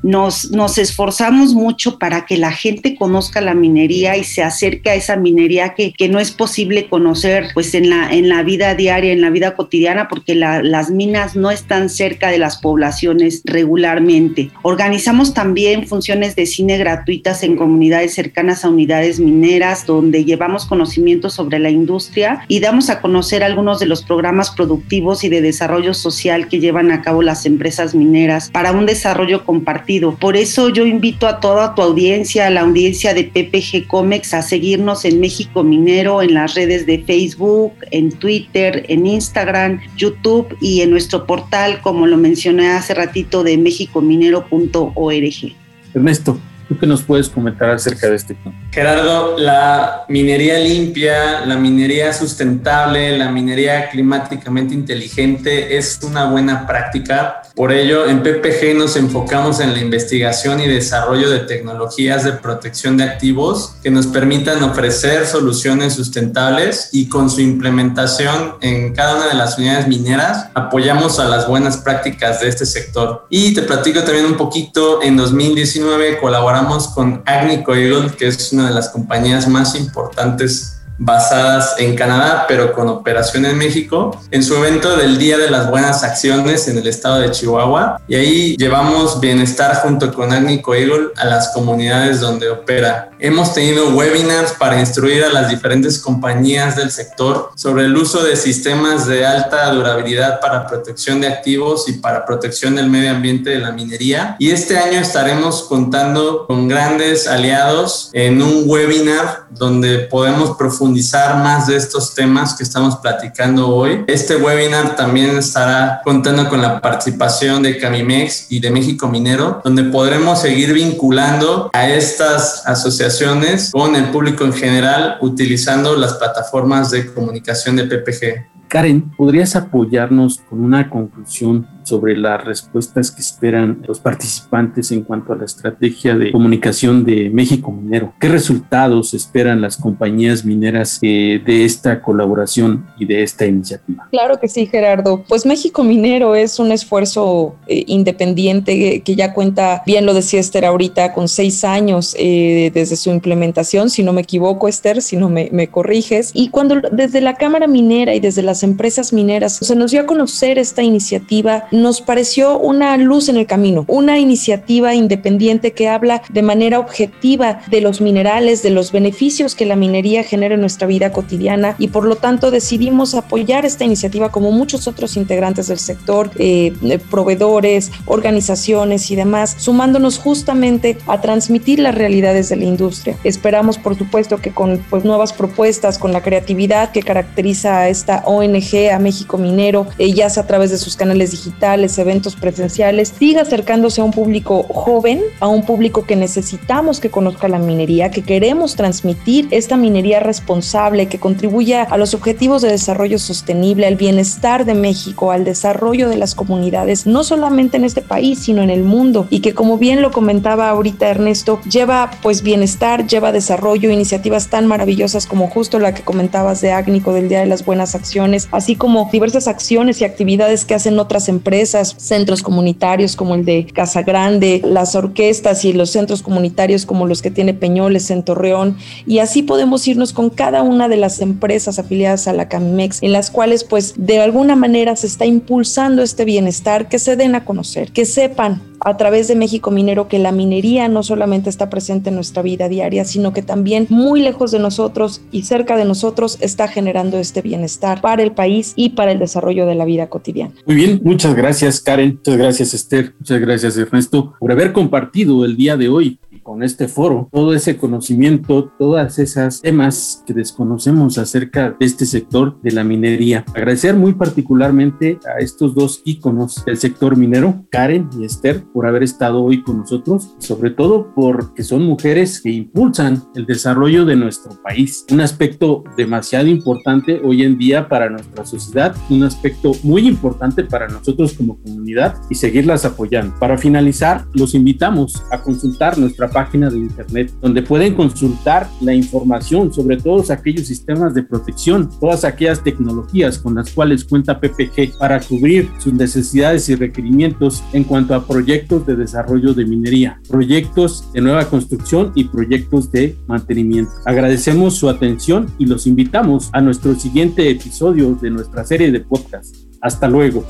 nos, 0.03 0.51
nos 0.51 0.77
esforzamos 0.77 1.53
mucho 1.53 1.99
para 1.99 2.25
que 2.25 2.38
la 2.38 2.51
gente 2.51 2.95
conozca 2.95 3.41
la 3.41 3.53
minería 3.53 4.07
y 4.15 4.24
se 4.24 4.43
acerque 4.43 4.91
a 4.91 4.96
esa 4.96 5.17
minería 5.17 5.74
que, 5.74 5.91
que 5.91 6.08
no 6.08 6.20
es 6.20 6.32
posible 6.32 6.88
conocer 6.88 7.48
pues 7.54 7.74
en 7.74 7.89
la, 7.89 8.13
en 8.13 8.30
la 8.30 8.43
vida 8.43 8.76
diaria, 8.76 9.12
en 9.12 9.22
la 9.22 9.30
vida 9.30 9.56
cotidiana, 9.56 10.08
porque 10.08 10.36
las 10.36 10.89
minas 10.91 11.36
no 11.36 11.52
están 11.52 11.89
cerca 11.89 12.30
de 12.30 12.38
las 12.38 12.58
poblaciones 12.58 13.41
regularmente. 13.43 14.52
Organizamos 14.62 15.34
también 15.34 15.88
funciones 15.88 16.36
de 16.36 16.46
cine 16.46 16.78
gratuitas 16.78 17.43
en 17.43 17.56
comunidades 17.56 18.13
cercanas 18.13 18.63
a 18.63 18.70
unidades 18.70 19.20
mineras, 19.20 19.86
donde 19.86 20.24
llevamos 20.24 20.65
conocimientos 20.65 21.34
sobre 21.34 21.60
la 21.60 21.70
industria 21.70 22.46
y 22.48 22.60
damos 22.60 22.89
a 22.89 23.02
conocer 23.02 23.43
algunos 23.43 23.80
de 23.80 23.88
los 23.88 24.04
programas 24.04 24.52
productivos 24.52 25.24
y 25.24 25.30
de 25.30 25.41
desarrollo 25.41 25.93
social 25.93 26.48
que 26.48 26.60
llevan 26.60 26.91
a 26.91 27.02
cabo 27.02 27.22
las 27.22 27.46
empresas 27.46 27.96
mineras 27.96 28.50
para 28.52 28.72
un 28.72 28.86
desarrollo 28.86 29.46
compartido. 29.46 30.15
Por 30.15 30.38
eso 30.38 30.70
yo 30.70 30.86
invito 30.86 31.28
a 31.28 31.39
toda 31.39 31.76
tu 31.76 31.82
audiencia, 31.82 32.48
a 32.48 32.50
la 32.50 32.62
audiencia 32.62 33.13
de 33.13 33.24
PPG 33.24 33.88
Comex, 33.97 34.36
a 34.36 34.43
seguirnos 34.43 35.05
en 35.05 35.19
México 35.19 35.63
Minero, 35.63 36.21
en 36.21 36.36
las 36.36 36.53
redes 36.53 36.86
de 36.86 36.99
Facebook, 36.99 37.73
en 37.89 38.12
Twitter, 38.12 38.86
en 38.89 39.07
Instagram, 39.07 39.79
YouTube 39.95 40.55
y 40.62 40.81
en 40.81 40.91
nuestro 40.91 41.25
portal, 41.25 41.81
como 41.81 42.05
lo 42.05 42.15
mencioné 42.15 42.67
hace 42.69 42.93
ratito, 42.93 43.41
de 43.41 43.57
mexicominero.org. 43.57 45.55
Ernesto, 45.95 46.38
¿tú 46.69 46.77
qué 46.77 46.86
nos 46.86 47.01
puedes 47.01 47.27
comentar 47.27 47.71
acerca 47.71 48.07
de 48.07 48.17
este 48.17 48.36
tema? 48.36 48.53
Gerardo, 48.71 49.38
la 49.38 50.06
minería 50.08 50.60
limpia, 50.60 51.45
la 51.45 51.56
minería 51.56 52.13
sustentable, 52.13 53.17
la 53.17 53.30
minería 53.30 53.89
climáticamente 53.89 54.73
inteligente 54.73 55.77
es 55.77 55.99
una 56.03 56.30
buena 56.30 56.67
práctica. 56.67 57.41
Por 57.56 57.71
ello, 57.71 58.08
en 58.08 58.21
PPG 58.21 58.75
nos 58.77 58.95
enfocamos 58.95 59.60
en 59.62 59.73
la 59.73 59.80
investigación 59.80 60.60
y 60.60 60.67
desarrollo 60.67 61.30
de 61.30 61.39
tecnologías 61.39 62.23
de 62.23 62.34
protección 62.34 62.97
de 62.97 63.06
activos 63.06 63.75
que 63.82 63.89
nos 63.89 64.06
permitan 64.06 64.62
ofrecer 64.62 65.25
soluciones 65.25 65.93
sustentables 65.93 66.89
y 66.91 67.10
con 67.10 67.32
su 67.32 67.41
implementación 67.41 68.58
en 68.62 68.93
cada 68.93 69.15
una 69.15 69.27
de 69.27 69.34
las 69.34 69.58
unidades 69.58 69.88
mineras 69.88 70.49
apoyamos 70.53 71.19
a 71.19 71.25
las 71.25 71.47
buenas 71.47 71.77
prácticas 71.77 72.41
de 72.41 72.49
este 72.49 72.65
sector. 72.65 73.25
Y 73.30 73.56
te 73.56 73.63
platico 73.63 74.01
también 74.01 74.25
un 74.25 74.38
poquito, 74.38 75.01
en 75.01 75.17
2019 75.17 76.19
colaboramos 76.19 76.89
con 76.89 77.23
Agnico 77.25 77.73
Eagle, 77.73 78.12
que 78.17 78.27
es 78.27 78.53
de 78.65 78.74
las 78.74 78.89
compañías 78.89 79.48
más 79.48 79.76
importantes 79.76 80.76
basadas 80.97 81.75
en 81.77 81.95
Canadá, 81.95 82.45
pero 82.47 82.73
con 82.73 82.88
operación 82.88 83.45
en 83.45 83.57
México, 83.57 84.19
en 84.31 84.43
su 84.43 84.55
evento 84.55 84.95
del 84.97 85.17
Día 85.17 85.38
de 85.38 85.49
las 85.49 85.69
Buenas 85.69 86.03
Acciones 86.03 86.67
en 86.67 86.77
el 86.77 86.88
estado 86.88 87.19
de 87.19 87.31
Chihuahua. 87.31 88.01
Y 88.07 88.15
ahí 88.15 88.57
llevamos 88.57 89.19
bienestar 89.19 89.75
junto 89.81 90.13
con 90.13 90.31
Agnico 90.31 90.73
Eagle 90.73 91.10
a 91.17 91.25
las 91.25 91.49
comunidades 91.49 92.19
donde 92.19 92.49
opera. 92.49 93.12
Hemos 93.19 93.53
tenido 93.53 93.89
webinars 93.89 94.53
para 94.53 94.79
instruir 94.79 95.23
a 95.23 95.29
las 95.29 95.49
diferentes 95.49 95.99
compañías 95.99 96.75
del 96.75 96.91
sector 96.91 97.51
sobre 97.55 97.86
el 97.86 97.95
uso 97.95 98.23
de 98.23 98.36
sistemas 98.36 99.07
de 99.07 99.25
alta 99.25 99.71
durabilidad 99.71 100.39
para 100.39 100.67
protección 100.67 101.21
de 101.21 101.27
activos 101.27 101.88
y 101.89 101.93
para 101.93 102.25
protección 102.25 102.75
del 102.75 102.89
medio 102.89 103.12
ambiente 103.12 103.49
de 103.51 103.60
la 103.60 103.71
minería. 103.71 104.36
Y 104.39 104.51
este 104.51 104.77
año 104.77 104.99
estaremos 104.99 105.63
contando 105.63 106.45
con 106.45 106.67
grandes 106.67 107.27
aliados 107.27 108.10
en 108.13 108.41
un 108.41 108.63
webinar 108.65 109.47
donde 109.49 109.99
podemos 109.99 110.55
profundizar 110.57 110.87
más 110.88 111.67
de 111.67 111.76
estos 111.76 112.13
temas 112.13 112.56
que 112.56 112.63
estamos 112.63 112.97
platicando 112.97 113.67
hoy. 113.67 114.04
Este 114.08 114.36
webinar 114.36 114.95
también 114.95 115.38
estará 115.38 116.02
contando 116.04 116.50
con 116.50 116.62
la 116.62 116.82
participación 116.82 117.63
de 117.63 117.78
Camimex 117.78 118.52
y 118.52 118.60
de 118.60 118.71
México 118.71 119.08
Minero, 119.08 119.62
donde 119.63 119.84
podremos 119.84 120.41
seguir 120.41 120.73
vinculando 120.73 121.69
a 121.73 121.89
estas 121.89 122.65
asociaciones 122.65 123.71
con 123.71 123.95
el 123.95 124.10
público 124.10 124.43
en 124.43 124.54
general 124.54 125.17
utilizando 125.21 125.95
las 125.95 126.13
plataformas 126.13 126.91
de 126.91 127.13
comunicación 127.13 127.76
de 127.76 127.84
PPG. 127.84 128.67
Karen, 128.67 129.12
¿podrías 129.15 129.56
apoyarnos 129.56 130.41
con 130.50 130.63
una 130.63 130.89
conclusión 130.89 131.67
sobre 131.88 132.17
las 132.17 132.43
respuestas 132.43 133.12
que 133.12 133.21
esperan 133.21 133.82
los 133.88 134.00
participantes 134.00 134.91
en 134.91 135.04
cuanto 135.04 135.32
a 135.32 135.38
la 135.38 135.45
estrategia 135.45 136.15
de 136.15 136.32
comunicación 136.32 137.06
de 137.06 137.30
México 137.30 137.71
Minero? 137.71 138.13
¿Qué 138.19 138.28
resultados 138.28 139.13
esperan 139.13 139.62
las 139.62 139.78
compañías 139.78 140.43
mineras 140.43 141.00
eh, 141.02 141.41
de 141.45 141.63
esta 141.63 142.02
colaboración 142.02 142.86
y 143.00 143.06
de 143.06 143.23
esta 143.23 143.45
iniciativa? 143.45 144.08
Claro 144.12 144.38
que 144.39 144.50
sí, 144.50 144.65
Gerardo. 144.65 145.23
Pues 145.30 145.45
México 145.45 145.84
Minero 145.84 146.36
es 146.36 146.60
un 146.60 146.73
esfuerzo 146.73 147.56
eh, 147.67 147.86
independiente 147.88 149.02
que 149.02 149.15
ya 149.15 149.34
cuenta, 149.34 149.84
bien 149.86 150.06
lo 150.06 150.13
decía 150.13 150.41
Esther 150.41 150.65
ahorita, 150.65 151.13
con 151.13 151.30
seis 151.30 151.63
años 151.63 152.15
eh, 152.19 152.69
desde 152.73 152.97
su 152.97 153.12
implementación, 153.12 153.89
si 153.89 154.04
no 154.04 154.12
me 154.12 154.21
equivoco, 154.21 154.67
Esther, 154.67 155.02
si 155.02 155.15
no 155.15 155.30
me, 155.30 155.50
me 155.54 155.69
corriges. 155.69 156.32
Y 156.34 156.50
cuando 156.50 156.82
desde 156.91 157.21
la 157.21 157.36
Cámara 157.36 157.67
Minera 157.67 158.13
y 158.13 158.19
desde 158.19 158.41
las 158.41 158.63
empresas 158.63 159.13
mineras 159.13 159.54
se 159.56 159.76
nos 159.76 159.91
dio 159.91 160.02
a 160.02 160.06
conocer 160.06 160.58
esta 160.60 160.84
iniciativa, 160.84 161.67
nos 161.81 162.01
pareció 162.01 162.57
una 162.57 162.97
luz 162.97 163.29
en 163.29 163.37
el 163.37 163.45
camino, 163.45 163.85
una 163.87 164.19
iniciativa 164.19 164.93
independiente 164.93 165.73
que 165.73 165.87
habla 165.87 166.21
de 166.29 166.41
manera 166.41 166.79
objetiva 166.79 167.61
de 167.69 167.81
los 167.81 168.01
minerales, 168.01 168.63
de 168.63 168.69
los 168.69 168.91
beneficios 168.91 169.55
que 169.55 169.65
la 169.65 169.75
minería 169.75 170.23
genera 170.23 170.55
en 170.55 170.61
nuestra 170.61 170.87
vida 170.87 171.11
cotidiana 171.11 171.75
y 171.77 171.87
por 171.87 172.05
lo 172.05 172.15
tanto 172.15 172.51
decidimos 172.51 173.13
apoyar 173.15 173.65
esta 173.65 173.85
iniciativa 173.85 174.29
como 174.29 174.51
muchos 174.51 174.87
otros 174.87 175.17
integrantes 175.17 175.67
del 175.67 175.79
sector, 175.79 176.31
eh, 176.37 176.73
eh, 176.83 176.99
proveedores, 176.99 177.91
organizaciones 178.05 179.09
y 179.11 179.15
demás, 179.15 179.55
sumándonos 179.57 180.19
justamente 180.19 180.97
a 181.07 181.21
transmitir 181.21 181.79
las 181.79 181.95
realidades 181.95 182.49
de 182.49 182.55
la 182.57 182.65
industria. 182.65 183.17
Esperamos, 183.23 183.77
por 183.77 183.97
supuesto, 183.97 184.37
que 184.37 184.51
con 184.51 184.79
pues, 184.89 185.03
nuevas 185.03 185.33
propuestas, 185.33 185.97
con 185.97 186.13
la 186.13 186.21
creatividad 186.21 186.91
que 186.91 187.03
caracteriza 187.03 187.79
a 187.79 187.89
esta 187.89 188.23
ONG, 188.25 188.91
a 188.91 188.99
México 188.99 189.37
Minero, 189.37 189.87
ya 189.97 190.29
sea 190.29 190.43
a 190.43 190.47
través 190.47 190.71
de 190.71 190.77
sus 190.77 190.95
canales 190.95 191.31
digitales, 191.31 191.66
digitales, 191.67 191.97
eventos 191.99 192.36
presenciales, 192.36 193.13
siga 193.17 193.41
acercándose 193.41 193.99
a 193.99 194.03
un 194.06 194.12
público 194.12 194.63
joven, 194.63 195.21
a 195.41 195.47
un 195.47 195.65
público 195.65 196.06
que 196.06 196.15
necesitamos 196.15 197.01
que 197.01 197.10
conozca 197.10 197.49
la 197.49 197.60
minería, 197.60 198.10
que 198.10 198.21
queremos 198.21 198.75
transmitir 198.75 199.49
esta 199.51 199.75
minería 199.75 200.21
responsable 200.21 201.08
que 201.08 201.19
contribuya 201.19 201.84
a 201.84 201.97
los 201.97 202.13
objetivos 202.13 202.62
de 202.62 202.69
desarrollo 202.69 203.19
sostenible, 203.19 203.86
al 203.86 203.95
bienestar 203.95 204.63
de 204.63 204.75
México, 204.75 205.32
al 205.32 205.43
desarrollo 205.43 206.08
de 206.08 206.15
las 206.15 206.36
comunidades, 206.36 207.06
no 207.06 207.25
solamente 207.25 207.75
en 207.75 207.84
este 207.84 208.01
país, 208.01 208.39
sino 208.39 208.62
en 208.62 208.69
el 208.69 208.84
mundo, 208.84 209.27
y 209.30 209.41
que 209.41 209.53
como 209.53 209.77
bien 209.77 210.01
lo 210.01 210.12
comentaba 210.12 210.69
ahorita 210.69 211.10
Ernesto, 211.10 211.60
lleva 211.69 212.12
pues 212.21 212.43
bienestar, 212.43 213.08
lleva 213.08 213.34
desarrollo, 213.34 213.91
iniciativas 213.91 214.47
tan 214.47 214.67
maravillosas 214.67 215.25
como 215.25 215.49
justo 215.49 215.80
la 215.80 215.93
que 215.93 216.03
comentabas 216.03 216.62
de 216.62 216.71
Agnico 216.71 217.12
del 217.12 217.27
Día 217.27 217.41
de 217.41 217.45
las 217.45 217.65
Buenas 217.65 217.93
Acciones, 217.93 218.47
así 218.51 218.75
como 218.75 219.10
diversas 219.12 219.49
acciones 219.49 219.99
y 219.99 220.06
actividades 220.06 220.63
que 220.63 220.75
hacen 220.75 220.97
otras 220.99 221.27
empresas, 221.27 221.57
centros 221.65 222.43
comunitarios 222.43 223.15
como 223.15 223.36
el 223.36 223.46
de 223.46 223.65
Casa 223.65 224.04
Grande, 224.04 224.62
las 224.63 224.96
orquestas 224.96 225.65
y 225.65 225.74
los 225.74 225.91
centros 225.91 226.22
comunitarios 226.22 226.86
como 226.86 227.08
los 227.08 227.22
que 227.22 227.32
tiene 227.32 227.54
Peñoles 227.54 228.12
en 228.12 228.24
Torreón, 228.24 228.78
y 229.06 229.20
así 229.20 229.43
podemos 229.43 229.88
irnos 229.88 230.13
con 230.13 230.30
cada 230.30 230.62
una 230.62 230.88
de 230.88 230.98
las 230.98 231.22
empresas 231.22 231.80
afiliadas 231.80 232.28
a 232.28 232.34
la 232.34 232.50
Camimex, 232.50 233.02
en 233.02 233.12
las 233.12 233.32
cuales 233.32 233.63
pues 233.63 233.93
de 233.98 234.20
alguna 234.20 234.56
manera 234.56 234.96
se 234.96 235.08
está 235.08 235.26
impulsando 235.26 236.04
este 236.04 236.26
bienestar, 236.26 236.89
que 236.89 237.00
se 237.00 237.15
den 237.15 237.36
a 237.36 237.46
conocer, 237.46 237.91
que 237.91 238.06
sepan 238.06 238.62
a 238.79 238.97
través 238.97 239.27
de 239.27 239.35
México 239.35 239.71
Minero 239.71 240.07
que 240.07 240.19
la 240.19 240.31
minería 240.31 240.87
no 240.87 241.03
solamente 241.03 241.49
está 241.49 241.69
presente 241.69 242.09
en 242.09 242.15
nuestra 242.15 242.41
vida 242.41 242.69
diaria, 242.69 243.05
sino 243.05 243.33
que 243.33 243.41
también 243.41 243.87
muy 243.89 244.21
lejos 244.21 244.51
de 244.51 244.59
nosotros 244.59 245.21
y 245.31 245.43
cerca 245.43 245.75
de 245.77 245.85
nosotros 245.85 246.37
está 246.41 246.67
generando 246.67 247.17
este 247.17 247.41
bienestar 247.41 248.01
para 248.01 248.23
el 248.23 248.31
país 248.31 248.73
y 248.75 248.89
para 248.89 249.11
el 249.11 249.19
desarrollo 249.19 249.65
de 249.65 249.75
la 249.75 249.85
vida 249.85 250.07
cotidiana. 250.07 250.53
Muy 250.65 250.75
bien, 250.75 251.01
muchas 251.03 251.35
gracias 251.35 251.81
Karen, 251.81 252.15
muchas 252.15 252.37
gracias 252.37 252.73
Esther, 252.73 253.13
muchas 253.19 253.39
gracias 253.39 253.77
Ernesto 253.77 254.33
por 254.39 254.51
haber 254.51 254.73
compartido 254.73 255.45
el 255.45 255.55
día 255.55 255.77
de 255.77 255.89
hoy 255.89 256.19
con 256.47 256.63
este 256.63 256.88
foro 256.88 257.27
todo 257.29 257.53
ese 257.53 257.75
conocimiento, 257.75 258.71
todas 258.79 259.19
esas 259.19 259.60
temas 259.60 260.23
que 260.25 260.33
desconocemos 260.33 261.17
acerca 261.17 261.75
de 261.77 261.86
este 261.86 262.05
sector 262.05 262.57
de 262.62 262.71
la 262.71 262.86
minería. 262.86 263.43
Agradecer 263.53 263.97
muy 263.97 264.13
particularmente 264.13 265.19
a 265.27 265.39
estos 265.39 265.75
dos 265.75 266.01
íconos 266.05 266.63
del 266.63 266.77
sector 266.77 267.17
minero, 267.17 267.65
Karen 267.69 268.10
y 268.17 268.23
Esther, 268.23 268.63
por 268.73 268.88
haber 268.88 269.03
estado 269.03 269.43
hoy 269.43 269.62
con 269.62 269.79
nosotros, 269.79 270.36
sobre 270.39 270.71
todo 270.71 271.13
porque 271.13 271.63
son 271.63 271.83
mujeres 271.83 272.39
que 272.39 272.49
impulsan 272.49 273.23
el 273.36 273.45
desarrollo 273.45 274.05
de 274.05 274.15
nuestro 274.15 274.53
país. 274.63 275.05
Un 275.12 275.19
aspecto 275.19 275.83
demasiado 275.97 276.47
importante 276.47 277.19
hoy 277.25 277.43
en 277.43 277.57
día 277.57 277.89
para 277.89 278.10
nuestra 278.10 278.45
sociedad, 278.45 278.95
un 279.10 279.23
aspecto 279.23 279.73
muy 279.83 280.07
importante 280.07 280.63
para 280.63 280.88
nosotros 280.88 281.33
como 281.33 281.62
comunidad 281.62 282.15
y 282.29 282.36
seguirlas 282.36 282.86
apoyando. 282.86 283.38
Para 283.38 283.57
finalizar, 283.57 284.25
los 284.33 284.55
invitamos 284.55 285.21
a 285.29 285.41
consultar 285.41 285.97
nuestra 285.97 286.29
página 286.38 286.69
de 286.69 286.78
internet 286.78 287.34
donde 287.41 287.63
pueden 287.63 287.95
consultar 287.95 288.69
la 288.80 288.93
información 288.93 289.73
sobre 289.73 289.97
todos 289.97 290.30
aquellos 290.30 290.67
sistemas 290.67 291.15
de 291.15 291.23
protección, 291.23 291.89
todas 292.00 292.23
aquellas 292.26 292.63
tecnologías 292.63 293.39
con 293.39 293.56
las 293.56 293.71
cuales 293.71 294.04
cuenta 294.04 294.39
PPG 294.39 295.00
para 295.00 295.19
cubrir 295.19 295.67
sus 295.80 295.95
necesidades 295.95 296.69
y 296.69 296.76
requerimientos 296.76 297.63
en 297.73 297.86
cuanto 297.86 298.13
a 298.13 298.28
proyectos 298.28 298.86
de 298.86 298.95
desarrollo 298.95 299.56
de 299.56 299.65
minería, 299.65 300.21
proyectos 300.30 301.12
de 301.12 301.21
nueva 301.21 301.45
construcción 301.45 302.12
y 302.13 302.26
proyectos 302.26 302.91
de 302.91 303.15
mantenimiento. 303.26 303.93
Agradecemos 304.06 304.76
su 304.76 304.89
atención 304.89 305.47
y 305.58 305.65
los 305.65 305.88
invitamos 305.88 306.52
a 306.54 306.62
nuestro 306.62 306.93
siguiente 306.93 307.50
episodio 307.50 308.13
de 308.21 308.30
nuestra 308.30 308.63
serie 308.63 308.91
de 308.91 309.00
podcast. 309.00 309.56
Hasta 309.82 310.08
luego. 310.08 310.45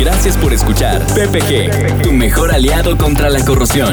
Gracias 0.00 0.38
por 0.38 0.54
escuchar 0.54 1.02
PPG, 1.08 2.02
tu 2.02 2.12
mejor 2.12 2.50
aliado 2.50 2.96
contra 2.96 3.28
la 3.28 3.44
corrosión. 3.44 3.92